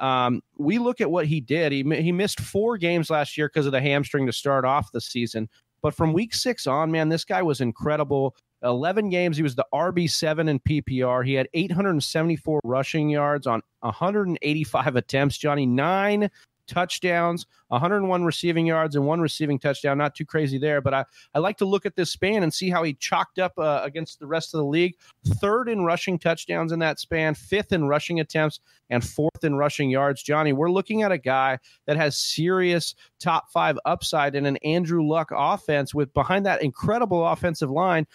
[0.00, 1.70] Um, we look at what he did.
[1.72, 5.00] He, he missed four games last year because of the hamstring to start off the
[5.00, 5.48] season.
[5.82, 8.34] But from week six on, man, this guy was incredible.
[8.62, 9.36] 11 games.
[9.36, 11.24] He was the RB7 in PPR.
[11.24, 15.38] He had 874 rushing yards on 185 attempts.
[15.38, 16.30] Johnny, nine
[16.70, 19.98] touchdowns, 101 receiving yards, and one receiving touchdown.
[19.98, 21.04] Not too crazy there, but I,
[21.34, 24.20] I like to look at this span and see how he chalked up uh, against
[24.20, 24.94] the rest of the league.
[25.26, 29.90] Third in rushing touchdowns in that span, fifth in rushing attempts, and fourth in rushing
[29.90, 30.22] yards.
[30.22, 35.06] Johnny, we're looking at a guy that has serious top five upside in an Andrew
[35.06, 38.06] Luck offense with behind that incredible offensive line.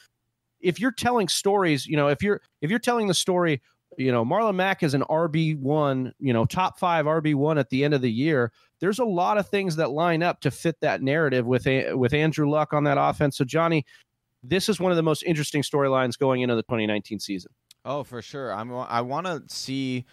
[0.61, 3.61] If you're telling stories, you know, if you're if you're telling the story,
[3.97, 7.69] you know, Marlon Mack is an RB one, you know, top five RB one at
[7.69, 8.51] the end of the year.
[8.79, 12.49] There's a lot of things that line up to fit that narrative with with Andrew
[12.49, 13.37] Luck on that offense.
[13.37, 13.85] So Johnny,
[14.43, 17.51] this is one of the most interesting storylines going into the 2019 season.
[17.83, 18.51] Oh, for sure.
[18.53, 18.73] I'm.
[18.73, 20.05] I want to see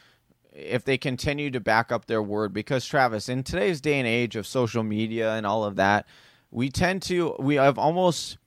[0.52, 4.36] if they continue to back up their word because Travis, in today's day and age
[4.36, 6.06] of social media and all of that,
[6.50, 8.38] we tend to we have almost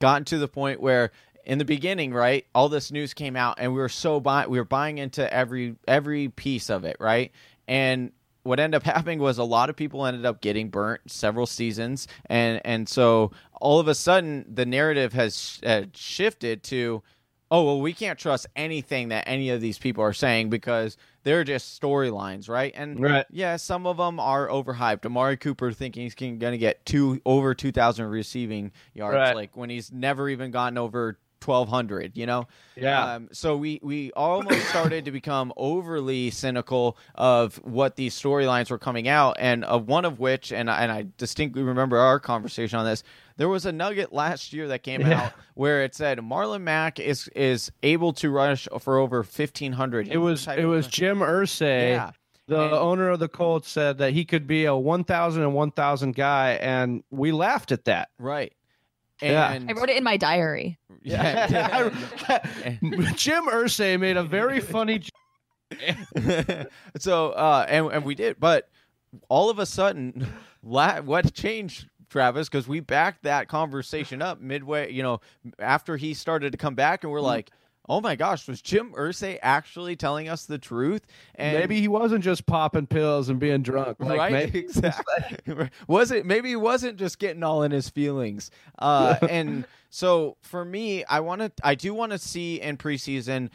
[0.00, 1.10] gotten to the point where
[1.46, 4.58] in the beginning, right, all this news came out and we were so buy we
[4.58, 7.32] were buying into every every piece of it, right?
[7.68, 11.46] And what ended up happening was a lot of people ended up getting burnt several
[11.46, 13.30] seasons and and so
[13.60, 17.02] all of a sudden the narrative has uh, shifted to
[17.50, 21.42] oh well we can't trust anything that any of these people are saying because they're
[21.42, 23.26] just storylines right and Right.
[23.32, 27.52] yeah some of them are overhyped amari cooper thinking he's going to get two over
[27.52, 29.34] 2000 receiving yards Right.
[29.34, 33.14] like when he's never even gotten over 1200 you know Yeah.
[33.14, 38.78] um, so we we almost started to become overly cynical of what these storylines were
[38.78, 42.78] coming out, and of one of which, and I, and I distinctly remember our conversation
[42.78, 43.02] on this.
[43.38, 45.24] There was a nugget last year that came Yeah.
[45.26, 50.08] out where it said Marlon Mack is is able to rush for over fifteen hundred.
[50.08, 52.10] It was it was Jim Irsay, yeah.
[52.48, 56.14] the And- owner of the Colts, said that he could be a 1,000 and 1,000
[56.14, 58.08] guy, and we laughed at that.
[58.18, 58.52] right.
[59.22, 59.58] Yeah.
[59.68, 60.78] I wrote it in my diary.
[61.02, 61.46] yeah,
[63.14, 65.02] Jim Irsay made a very funny.
[66.98, 68.68] so uh and and we did but
[69.28, 70.26] all of a sudden
[70.62, 75.20] la- what changed Travis because we backed that conversation up midway you know
[75.58, 77.26] after he started to come back and we're Mm-hmm.
[77.88, 81.06] Oh my gosh was Jim Irsay actually telling us the truth?
[81.36, 83.98] And maybe he wasn't just popping pills and being drunk.
[84.00, 85.68] Like, right maybe- exactly.
[85.86, 88.50] was it maybe he wasn't just getting all in his feelings.
[88.78, 93.48] Uh and so for me i want to i do want to see in preseason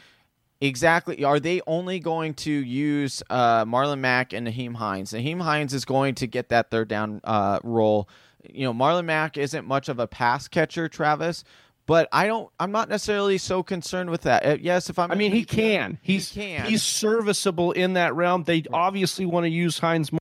[0.60, 5.12] exactly are they only going to use uh marlon mack and Nyheim hines?
[5.12, 8.08] Nyheim hines is going to get that third down uh role.
[8.48, 11.44] You know marlon mack isn't much of a pass catcher travis
[11.86, 12.48] but I don't.
[12.60, 14.44] I'm not necessarily so concerned with that.
[14.46, 15.10] Uh, yes, if I'm.
[15.10, 15.98] I mean, he can.
[16.02, 16.66] He's can.
[16.66, 18.44] he's serviceable in that realm.
[18.44, 20.18] They obviously want to use Hines more,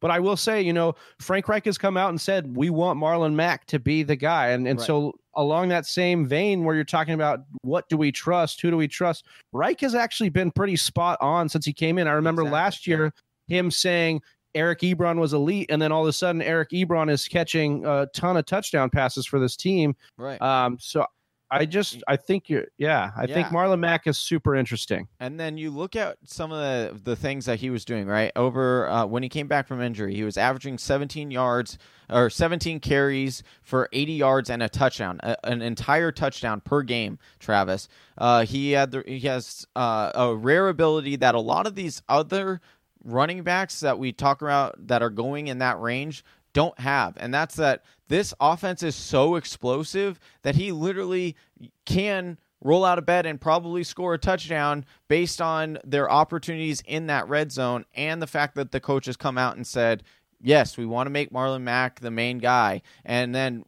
[0.00, 3.00] But I will say, you know, Frank Reich has come out and said we want
[3.00, 4.86] Marlon Mack to be the guy, and and Right.
[4.86, 8.76] so along that same vein, where you're talking about what do we trust, who do
[8.76, 12.08] we trust, Reich has actually been pretty spot on since he came in.
[12.08, 13.12] I remember Exactly, last year
[13.46, 14.20] him saying
[14.54, 18.06] Eric Ebron was elite, and then all of a sudden Eric Ebron is catching a
[18.14, 19.94] ton of touchdown passes for this team.
[20.16, 20.40] Right.
[20.40, 21.04] Um, so
[21.50, 25.08] I just I think you're yeah I think Marlon Mack is super interesting.
[25.20, 28.30] And then you look at some of the the things that he was doing, right?
[28.36, 31.78] Over uh, when he came back from injury, he was averaging 17 yards
[32.10, 37.18] or 17 carries for 80 yards and a touchdown, a, an entire touchdown per game.
[37.38, 41.74] Travis, uh, he had the, he has uh, a rare ability that a lot of
[41.74, 42.60] these other
[43.12, 47.32] running backs that we talk about that are going in that range don't have, and
[47.32, 51.36] that's that this offense is so explosive that he literally
[51.84, 57.06] can roll out of bed and probably score a touchdown based on their opportunities in
[57.06, 60.02] that red zone and the fact that the coach has come out and said,
[60.40, 62.82] yes, we want to make Marlon Mack the main guy.
[63.04, 63.64] And then,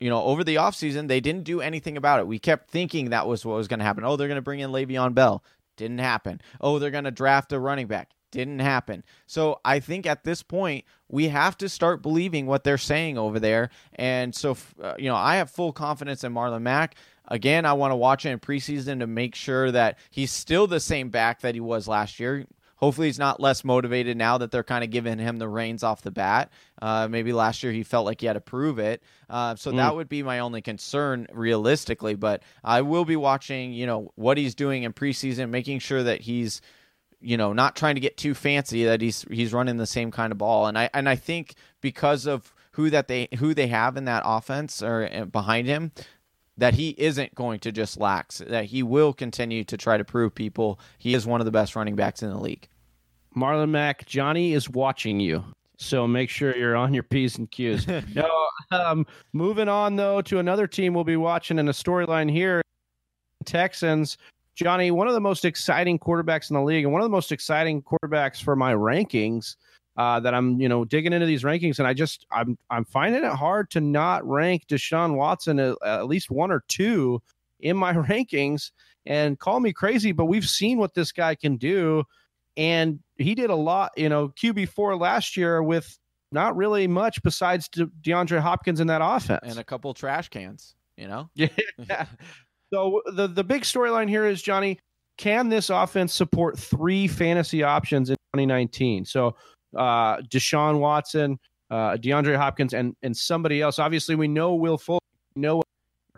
[0.00, 2.26] you know, over the offseason, they didn't do anything about it.
[2.26, 4.04] We kept thinking that was what was going to happen.
[4.04, 5.44] Oh, they're going to bring in Le'Veon Bell.
[5.76, 6.40] Didn't happen.
[6.60, 8.10] Oh, they're going to draft a running back.
[8.32, 9.04] Didn't happen.
[9.26, 13.38] So I think at this point, we have to start believing what they're saying over
[13.38, 13.68] there.
[13.94, 16.96] And so, uh, you know, I have full confidence in Marlon Mack.
[17.28, 20.80] Again, I want to watch him in preseason to make sure that he's still the
[20.80, 22.46] same back that he was last year.
[22.76, 26.02] Hopefully, he's not less motivated now that they're kind of giving him the reins off
[26.02, 26.50] the bat.
[26.80, 29.04] Uh, maybe last year he felt like he had to prove it.
[29.30, 32.16] Uh, so that would be my only concern realistically.
[32.16, 36.22] But I will be watching, you know, what he's doing in preseason, making sure that
[36.22, 36.60] he's
[37.22, 40.32] you know, not trying to get too fancy that he's he's running the same kind
[40.32, 40.66] of ball.
[40.66, 44.22] And I and I think because of who that they who they have in that
[44.24, 45.92] offense or uh, behind him,
[46.56, 48.38] that he isn't going to just lax.
[48.38, 51.76] That he will continue to try to prove people he is one of the best
[51.76, 52.68] running backs in the league.
[53.36, 55.44] Marlon Mack, Johnny is watching you.
[55.78, 57.86] So make sure you're on your P's and Q's.
[58.14, 62.62] no, um, moving on though to another team we'll be watching in a storyline here.
[63.44, 64.18] Texans.
[64.54, 67.32] Johnny, one of the most exciting quarterbacks in the league, and one of the most
[67.32, 69.56] exciting quarterbacks for my rankings.
[69.94, 73.24] Uh, that I'm, you know, digging into these rankings, and I just I'm I'm finding
[73.24, 77.20] it hard to not rank Deshaun Watson at, at least one or two
[77.60, 78.70] in my rankings.
[79.04, 82.04] And call me crazy, but we've seen what this guy can do
[82.56, 85.98] and he did a lot, you know, QB four last year with
[86.30, 89.40] not really much besides De- DeAndre Hopkins in that offense.
[89.44, 91.30] And a couple trash cans, you know.
[91.34, 92.06] yeah.
[92.72, 94.78] So the the big storyline here is Johnny,
[95.18, 99.04] can this offense support three fantasy options in 2019?
[99.04, 99.36] So
[99.76, 101.38] uh, Deshaun Watson,
[101.70, 103.78] uh, DeAndre Hopkins, and and somebody else.
[103.78, 105.00] Obviously, we know Will Fuller.
[105.36, 105.66] Know what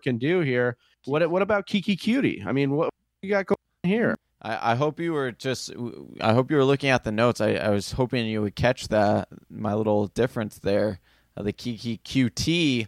[0.03, 0.77] can do here.
[1.07, 2.47] What what about Keke Coutee?
[2.47, 2.90] I mean, what
[3.23, 4.17] you got going on here?
[4.40, 5.73] I, I hope you were just.
[6.21, 7.40] I hope you were looking at the notes.
[7.40, 11.01] I, I was hoping you would catch that my little difference there.
[11.37, 12.87] Uh, the Kiki QT,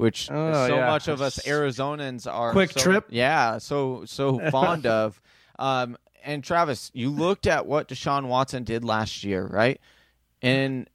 [0.00, 0.86] which Oh, so yeah.
[0.86, 3.06] much of us Arizonans are Quick so- trip.
[3.10, 5.20] Yeah, so so fond of.
[5.58, 9.80] Um, and Travis, you looked at what Deshaun Watson did last year, right?
[10.42, 10.88] And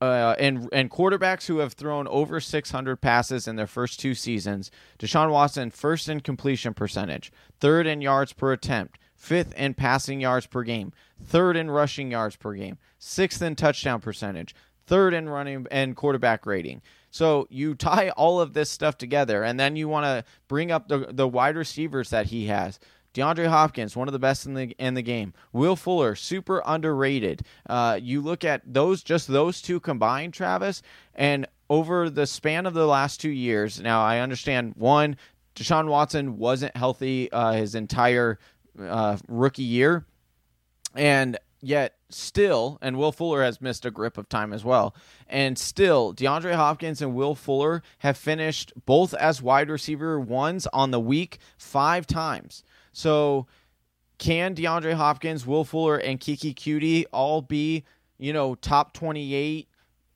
[0.00, 4.70] uh, and and quarterbacks who have thrown over 600 passes in their first two seasons.
[4.98, 10.46] Deshaun Watson first in completion percentage, third in yards per attempt, fifth in passing yards
[10.46, 14.54] per game, third in rushing yards per game, sixth in touchdown percentage,
[14.86, 16.82] third in running and quarterback rating.
[17.16, 20.88] So you tie all of this stuff together, and then you want to bring up
[20.88, 22.78] the the wide receivers that he has.
[23.14, 25.32] DeAndre Hopkins, one of the best in the in the game.
[25.50, 27.42] Will Fuller, super underrated.
[27.66, 30.82] Uh, you look at those, just those two combined, Travis,
[31.14, 33.80] and over the span of the last two years.
[33.80, 35.16] Now, I understand one,
[35.54, 38.38] Deshaun Watson wasn't healthy uh, his entire
[38.78, 40.04] uh, rookie year,
[40.94, 44.94] and yet still, and Will Fuller has missed a grip of time as well.
[45.28, 50.90] And still, DeAndre Hopkins and Will Fuller have finished both as wide receiver ones on
[50.90, 52.62] the week five times.
[52.92, 53.46] So,
[54.18, 57.84] can DeAndre Hopkins, Will Fuller, and Keke Coutee all be,
[58.18, 59.68] you know, top 28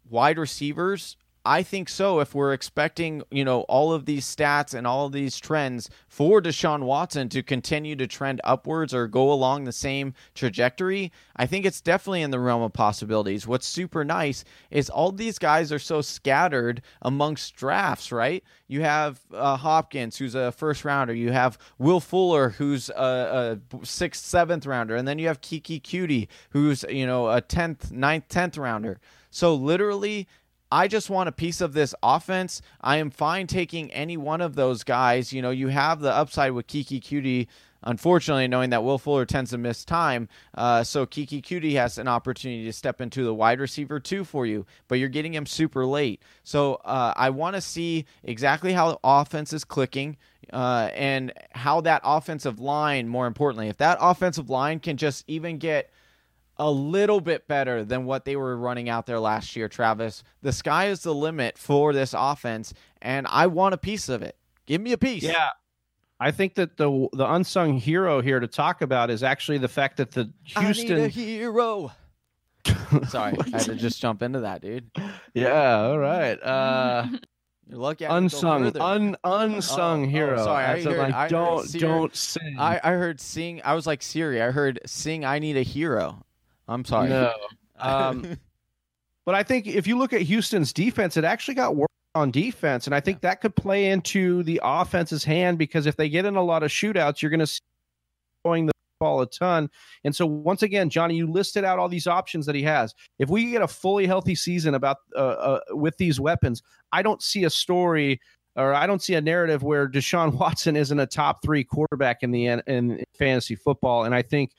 [0.09, 1.17] wide receivers?
[1.45, 2.21] I think so.
[2.21, 6.43] If we're expecting, you know, all of these stats and all of these trends for
[6.43, 11.65] Deshaun Watson to continue to trend upwards or go along the same trajectory, I think
[11.65, 13.47] it's definitely in the realm of possibilities.
[13.47, 18.45] What's super nice is all these guys are so scattered amongst drafts, right?
[18.69, 21.15] You have uh, Hopkins, who's a first rounder.
[21.15, 25.81] You have Will Fuller, who's a, a sixth, seventh rounder, and then you have Keke
[25.81, 29.01] Coutee, who's you know a tenth, ninth, tenth rounder.
[29.31, 30.27] So literally
[30.73, 32.63] I just want a piece of this offense.
[32.81, 35.33] I am fine taking any one of those guys.
[35.33, 37.49] You know, you have the upside with Keke Coutee.
[37.83, 42.09] Unfortunately, knowing that Will Fuller tends to miss time, uh, so Keke Coutee has an
[42.09, 45.87] opportunity to step into the wide receiver too for you, but you're getting him super
[45.87, 46.21] late.
[46.45, 50.19] So uh, I want to see exactly how the offense is clicking
[50.53, 55.57] uh, and how that offensive line, more importantly, if that offensive line can just even
[55.57, 55.91] get
[56.61, 60.23] a little bit better than what they were running out there last year, Travis.
[60.43, 64.37] The sky is the limit for this offense, and I want a piece of it.
[64.67, 65.23] Give me a piece.
[65.23, 65.49] Yeah.
[66.21, 69.97] I think that the the unsung hero here to talk about is actually the fact
[69.97, 70.93] that the Houston.
[70.93, 71.93] I need a hero.
[73.09, 74.91] Sorry, I had to just jump into that, dude.
[75.33, 76.35] Yeah, all right.
[76.43, 77.07] Uh
[77.67, 78.05] You're lucky.
[78.05, 80.45] I unsung un, unsung Oh, oh, hero.
[80.45, 82.57] sorry, I heard- like, I don't Seer- don't sing.
[82.59, 83.63] I, I heard sing.
[83.65, 84.43] I was like Siri.
[84.43, 85.25] I heard sing.
[85.25, 86.23] I need a hero.
[86.71, 87.09] I'm sorry.
[87.11, 87.35] No.
[87.83, 88.37] Um,
[89.25, 92.87] But I think if you look at Houston's defense, it actually got worse on defense,
[92.87, 96.37] and I think that could play into the offense's hand because if they get in
[96.37, 97.61] a lot of shootouts, you're going to see
[98.45, 99.71] throwing the ball a ton.
[100.05, 102.95] And so once again, Johnny, you listed out all these options that he has.
[103.19, 106.63] If we get a fully healthy season about uh, uh, with these weapons,
[106.93, 108.21] I don't see a story.
[108.57, 112.33] Or I don't see a narrative where Deshaun Watson isn't a top three quarterback in
[112.33, 114.51] the in, in fantasy football, and I think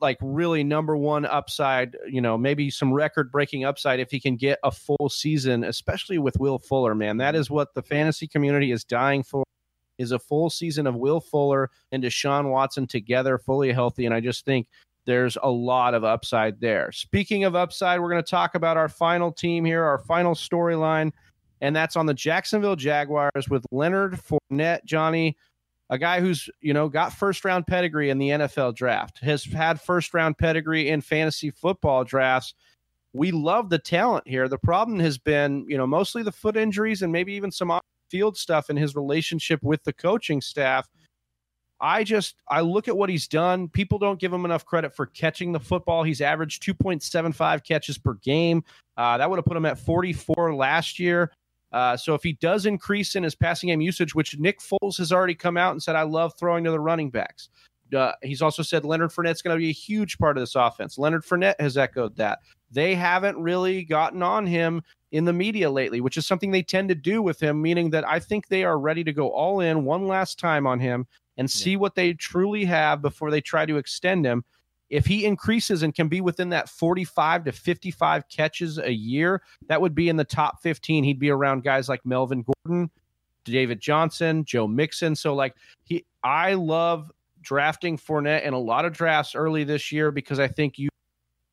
[0.00, 4.36] like really number one upside, you know, maybe some record breaking upside if he can
[4.36, 7.16] get a full season, especially with Will Fuller, man.
[7.16, 9.44] That is what the fantasy community is dying for
[9.98, 14.04] is a full season of Will Fuller and Deshaun Watson together, fully healthy.
[14.04, 14.66] And I just think
[15.06, 16.92] there's a lot of upside there.
[16.92, 21.12] Speaking of upside, we're going to talk about our final team here, our final storyline,
[21.62, 25.36] and that's on the Jacksonville Jaguars with Leonard Fournette, Johnny
[25.90, 29.80] a guy who's you know got first round pedigree in the NFL draft, has had
[29.80, 32.54] first round pedigree in fantasy football drafts.
[33.12, 34.46] We love the talent here.
[34.46, 37.80] The problem has been, you know, mostly the foot injuries and maybe even some
[38.10, 40.88] field stuff in his relationship with the coaching staff.
[41.80, 43.68] I just I look at what he's done.
[43.68, 46.02] People don't give him enough credit for catching the football.
[46.02, 48.64] He's averaged 2.75 catches per game.
[48.96, 51.32] Uh, that would have put him at 44 last year.
[51.72, 55.12] Uh, so if he does increase in his passing game usage, which Nick Foles has
[55.12, 57.48] already come out and said, I love throwing to the running backs.
[57.94, 60.98] Uh, he's also said Leonard Fournette's going to be a huge part of this offense.
[60.98, 62.40] Leonard Fournette has echoed that.
[62.70, 66.88] They haven't really gotten on him in the media lately, which is something they tend
[66.88, 69.84] to do with him, meaning that I think they are ready to go all in
[69.84, 71.06] one last time on him
[71.36, 74.44] and see what they truly have before they try to extend him.
[74.88, 79.80] If he increases and can be within that 45 to 55 catches a year, that
[79.80, 81.04] would be in the top 15.
[81.04, 82.90] He'd be around guys like Melvin Gordon,
[83.44, 85.16] David Johnson, Joe Mixon.
[85.16, 87.10] So like he I love
[87.40, 90.88] drafting Fournette in a lot of drafts early this year because I think you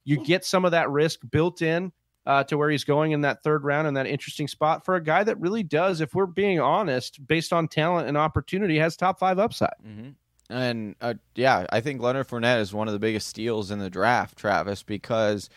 [0.06, 1.92] you get some of that risk built in
[2.26, 5.04] uh, to where he's going in that third round in that interesting spot for a
[5.04, 9.20] guy that really does, if we're being honest, based on talent and opportunity, has top
[9.20, 9.74] five upside.
[9.86, 10.10] Mm-hmm.
[10.50, 13.90] And uh, yeah, I think Leonard Fournette is one of the biggest steals in the
[13.90, 15.50] draft, Travis, because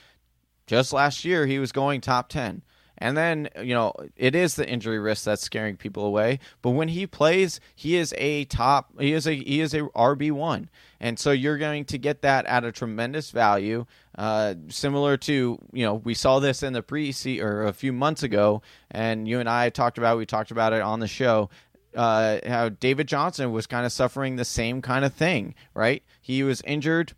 [0.66, 2.62] just last year he was going top 10.
[2.99, 6.39] And then, you know, it is the injury risk that's scaring people away.
[6.62, 10.32] But when he plays, he is a top he is a he is a RB
[10.32, 10.70] one.
[10.99, 13.84] And so you're going to get that at a tremendous value.
[14.16, 18.22] Uh, similar to, you know, we saw this in the pre or a few months
[18.22, 21.51] ago, and you and I talked about we talked about it on the show.
[21.97, 26.03] Uh, how David Johnson was kind of suffering the same kind of thing, right?
[26.20, 27.14] He was injured.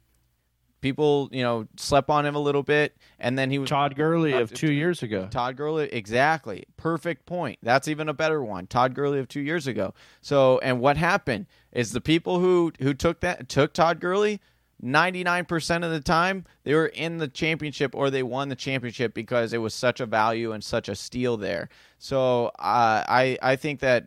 [0.80, 4.32] People, you know, slept on him a little bit, and then he was Todd Gurley
[4.32, 5.26] Uh, of two years ago.
[5.28, 6.66] Todd Gurley, exactly.
[6.76, 7.58] Perfect point.
[7.64, 8.68] That's even a better one.
[8.68, 9.92] Todd Gurley of two years ago.
[10.20, 14.40] So, and what happened is the people who who took that took Todd Gurley,
[14.80, 18.54] ninety nine percent of the time they were in the championship or they won the
[18.54, 21.68] championship because it was such a value and such a steal there.
[21.98, 24.06] So, uh, I I think that.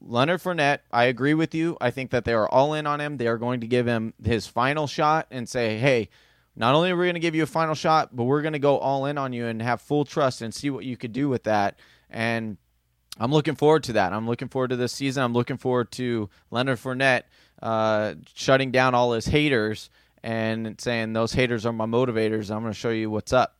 [0.00, 1.76] Leonard Fournette, I agree with you.
[1.80, 3.16] I think that they are all in on him.
[3.16, 6.08] They are going to give him his final shot and say, hey,
[6.56, 8.58] not only are we going to give you a final shot, but we're going to
[8.58, 11.28] go all in on you and have full trust and see what you could do
[11.28, 11.78] with that.
[12.08, 12.56] And
[13.18, 14.12] I'm looking forward to that.
[14.12, 15.22] I'm looking forward to this season.
[15.22, 17.22] I'm looking forward to Leonard Fournette
[17.62, 19.90] uh, shutting down all his haters
[20.22, 22.50] and saying, those haters are my motivators.
[22.50, 23.56] I'm going to show you what's up.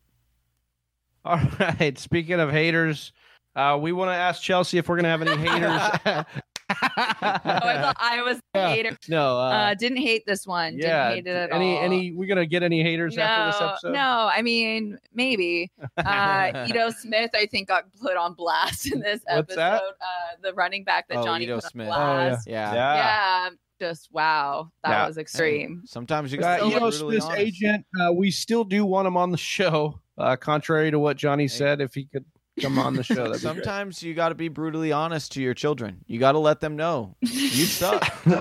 [1.24, 1.98] All right.
[1.98, 3.12] Speaking of haters,
[3.56, 6.26] uh, we want to ask Chelsea if we're going to have any haters.
[6.72, 8.68] Oh, I thought I was the Yeah.
[8.68, 8.98] hater.
[9.08, 9.36] no.
[9.38, 10.78] Uh, Uh, didn't hate this one.
[10.78, 11.10] yeah.
[11.14, 11.82] Didn't hate it at any all.
[11.84, 13.92] any we gonna get any haters no, after this episode?
[13.92, 14.30] no.
[14.32, 15.70] I mean, maybe.
[15.96, 19.56] Uh, Ito Smith, I think, got put on blast in this What's episode.
[19.56, 19.82] that?
[19.82, 21.88] Uh, the running back that Oh, Johnny Ito put on Smith.
[21.92, 22.36] Oh, yeah.
[22.46, 22.74] Yeah.
[22.74, 22.94] Yeah.
[22.94, 23.50] yeah.
[23.80, 25.06] Just wow, that Yeah.
[25.08, 25.82] was extreme.
[25.86, 29.16] Sometimes you got So you know, brutally Smith's agent, uh, we still do want him
[29.16, 30.00] on the show.
[30.18, 32.24] Uh, contrary to what Johnny said, if he could
[32.60, 33.40] come on the show, that'd great.
[33.40, 36.04] Sometimes you got to be brutally honest to your children.
[36.06, 37.28] You got to let them know you
[37.66, 38.04] suck.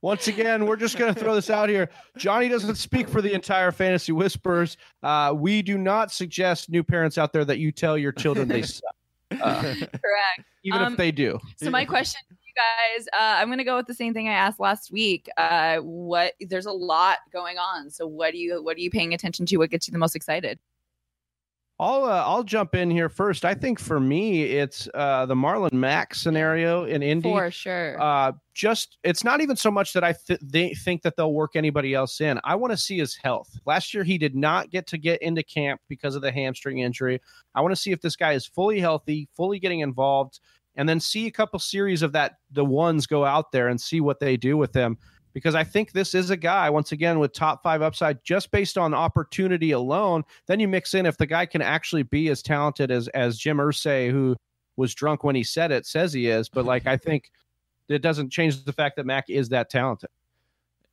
[0.00, 1.90] Once again, we're just going to throw this out here.
[2.16, 4.76] Johnny doesn't speak for the entire Fantasy Whispers.
[5.02, 8.62] Uh, we do not suggest new parents out there that you tell your children they
[8.62, 8.94] suck,
[9.40, 10.44] uh, Correct.
[10.62, 11.40] even Um, if they do.
[11.56, 14.34] So my question to you guys, uh, I'm gonna go with the same thing I
[14.34, 15.28] asked last week.
[15.36, 17.90] Uh, what there's a lot going on.
[17.90, 19.56] So what do you what are you paying attention to?
[19.56, 20.60] What gets you the most excited?
[21.80, 23.44] I'll uh, I'll jump in here first.
[23.44, 27.30] I think for me, it's uh, the Marlon Mack scenario in Indy.
[27.30, 28.00] For sure.
[28.00, 31.54] Uh, just it's not even so much that I th- they think that they'll work
[31.54, 32.40] anybody else in.
[32.42, 33.56] I want to see his health.
[33.64, 37.20] Last year he did not get to get into camp because of the hamstring injury.
[37.54, 40.40] I want to see if this guy is fully healthy, fully getting involved,
[40.74, 44.00] and then see a couple series of that the ones go out there and see
[44.00, 44.98] what they do with them.
[45.38, 48.76] Because I think this is a guy once again with top five upside just based
[48.76, 50.24] on opportunity alone.
[50.48, 53.58] Then you mix in if the guy can actually be as talented as as Jim
[53.58, 54.36] Irsay, who
[54.76, 56.48] was drunk when he said it, says he is.
[56.48, 57.30] But like I think
[57.88, 60.10] it doesn't change the fact that Mack is that talented.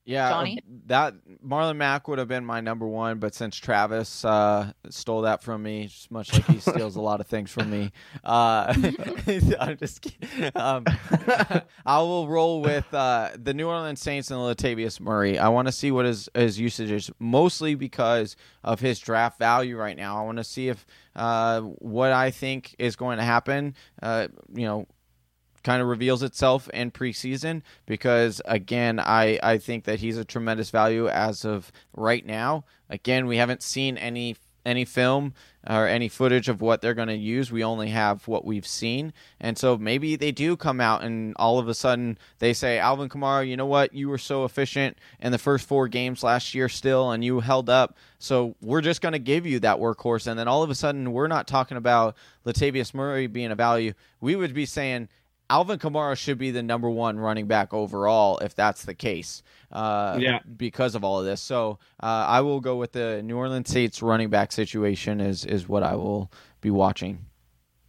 [0.06, 0.60] Yeah, Johnny?
[0.86, 5.42] that Marlon Mack would have been my number one, but since Travis uh, stole that
[5.42, 7.92] from me, just much like he steals a lot of things from me,
[8.24, 8.72] uh,
[9.60, 10.52] I'm just kidding.
[10.56, 10.86] Um,
[11.86, 15.40] I will roll with uh, the New Orleans Saints and Latavius Murray.
[15.40, 19.76] I want to see what his his usage is, mostly because of his draft value
[19.76, 20.20] right now.
[20.20, 20.86] I want to see if
[21.16, 23.74] uh, what I think is going to happen.
[24.04, 24.88] Uh, you know,
[25.66, 30.70] kind of reveals itself in preseason because again I, I think that he's a tremendous
[30.70, 32.64] value as of right now.
[32.90, 35.34] Again we haven't seen any any film
[35.68, 37.52] or any footage of what they're going to use.
[37.52, 39.14] We only have what we've seen.
[39.40, 43.10] And so maybe they do come out and all of a sudden they say alvin
[43.10, 43.94] kamara you know what?
[43.94, 47.70] You were so efficient in the first four games last year still and you held
[47.70, 47.98] up.
[48.20, 50.28] So we're just going to give you that workhorse.
[50.28, 53.94] And then all of a sudden we're not talking about latavius murray being a value.
[54.22, 55.10] We would be saying
[55.50, 59.44] Alvin Kamara should be the number one running back overall if that's the case.
[59.72, 60.40] Uh, Yeah.
[60.58, 64.02] Because of all of this, so uh, I will go with the New Orleans Saints
[64.02, 66.32] running back situation is is what I will
[66.62, 67.26] be watching.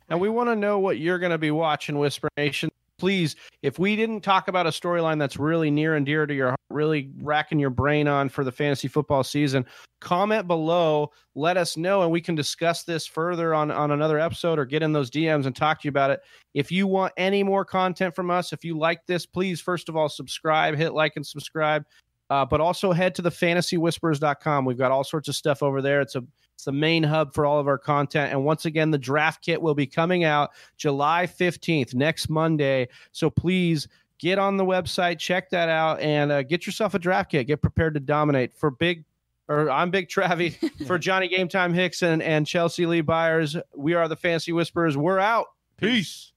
[0.08, 2.70] And we want to know what you're going to be watching, Whisper Nation.
[2.98, 6.48] Please, if we didn't talk about a storyline that's really near and dear to your
[6.48, 9.64] heart, really racking your brain on for the fantasy football season,
[10.00, 11.12] comment below.
[11.34, 14.82] Let us know, and we can discuss this further on, on another episode or get
[14.82, 16.20] in those DMs and talk to you about it.
[16.54, 19.96] If you want any more content from us, if you like this, please, first of
[19.96, 21.84] all, subscribe, hit like and subscribe.
[22.28, 24.64] Uh, but also head to the fantasywhispers.com.
[24.64, 26.00] We've got all sorts of stuff over there.
[26.00, 26.24] It's a
[26.56, 28.32] it's the main hub for all of our content.
[28.32, 32.88] And once again, the draft kit will be coming out July 15th, next Monday.
[33.12, 33.86] So please
[34.18, 37.46] get on the website, check that out, and uh, get yourself a draft kit.
[37.46, 38.54] Get prepared to dominate.
[38.54, 39.04] For Big,
[39.48, 40.56] or I'm Big Travi,
[40.86, 44.96] for Johnny Game Time Hickson and Chelsea Lee Byers, we are the Fantasy Whisperers.
[44.96, 45.46] We're out.
[45.76, 46.32] Peace.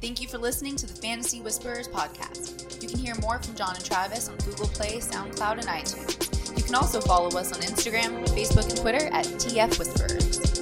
[0.00, 2.80] Thank you for listening to the Fantasy Whisperers podcast.
[2.80, 6.56] You can hear more from John and Travis on Google Play, SoundCloud, and iTunes.
[6.56, 10.57] You can also follow us on Instagram, Facebook, and Twitter at TF Whisperers.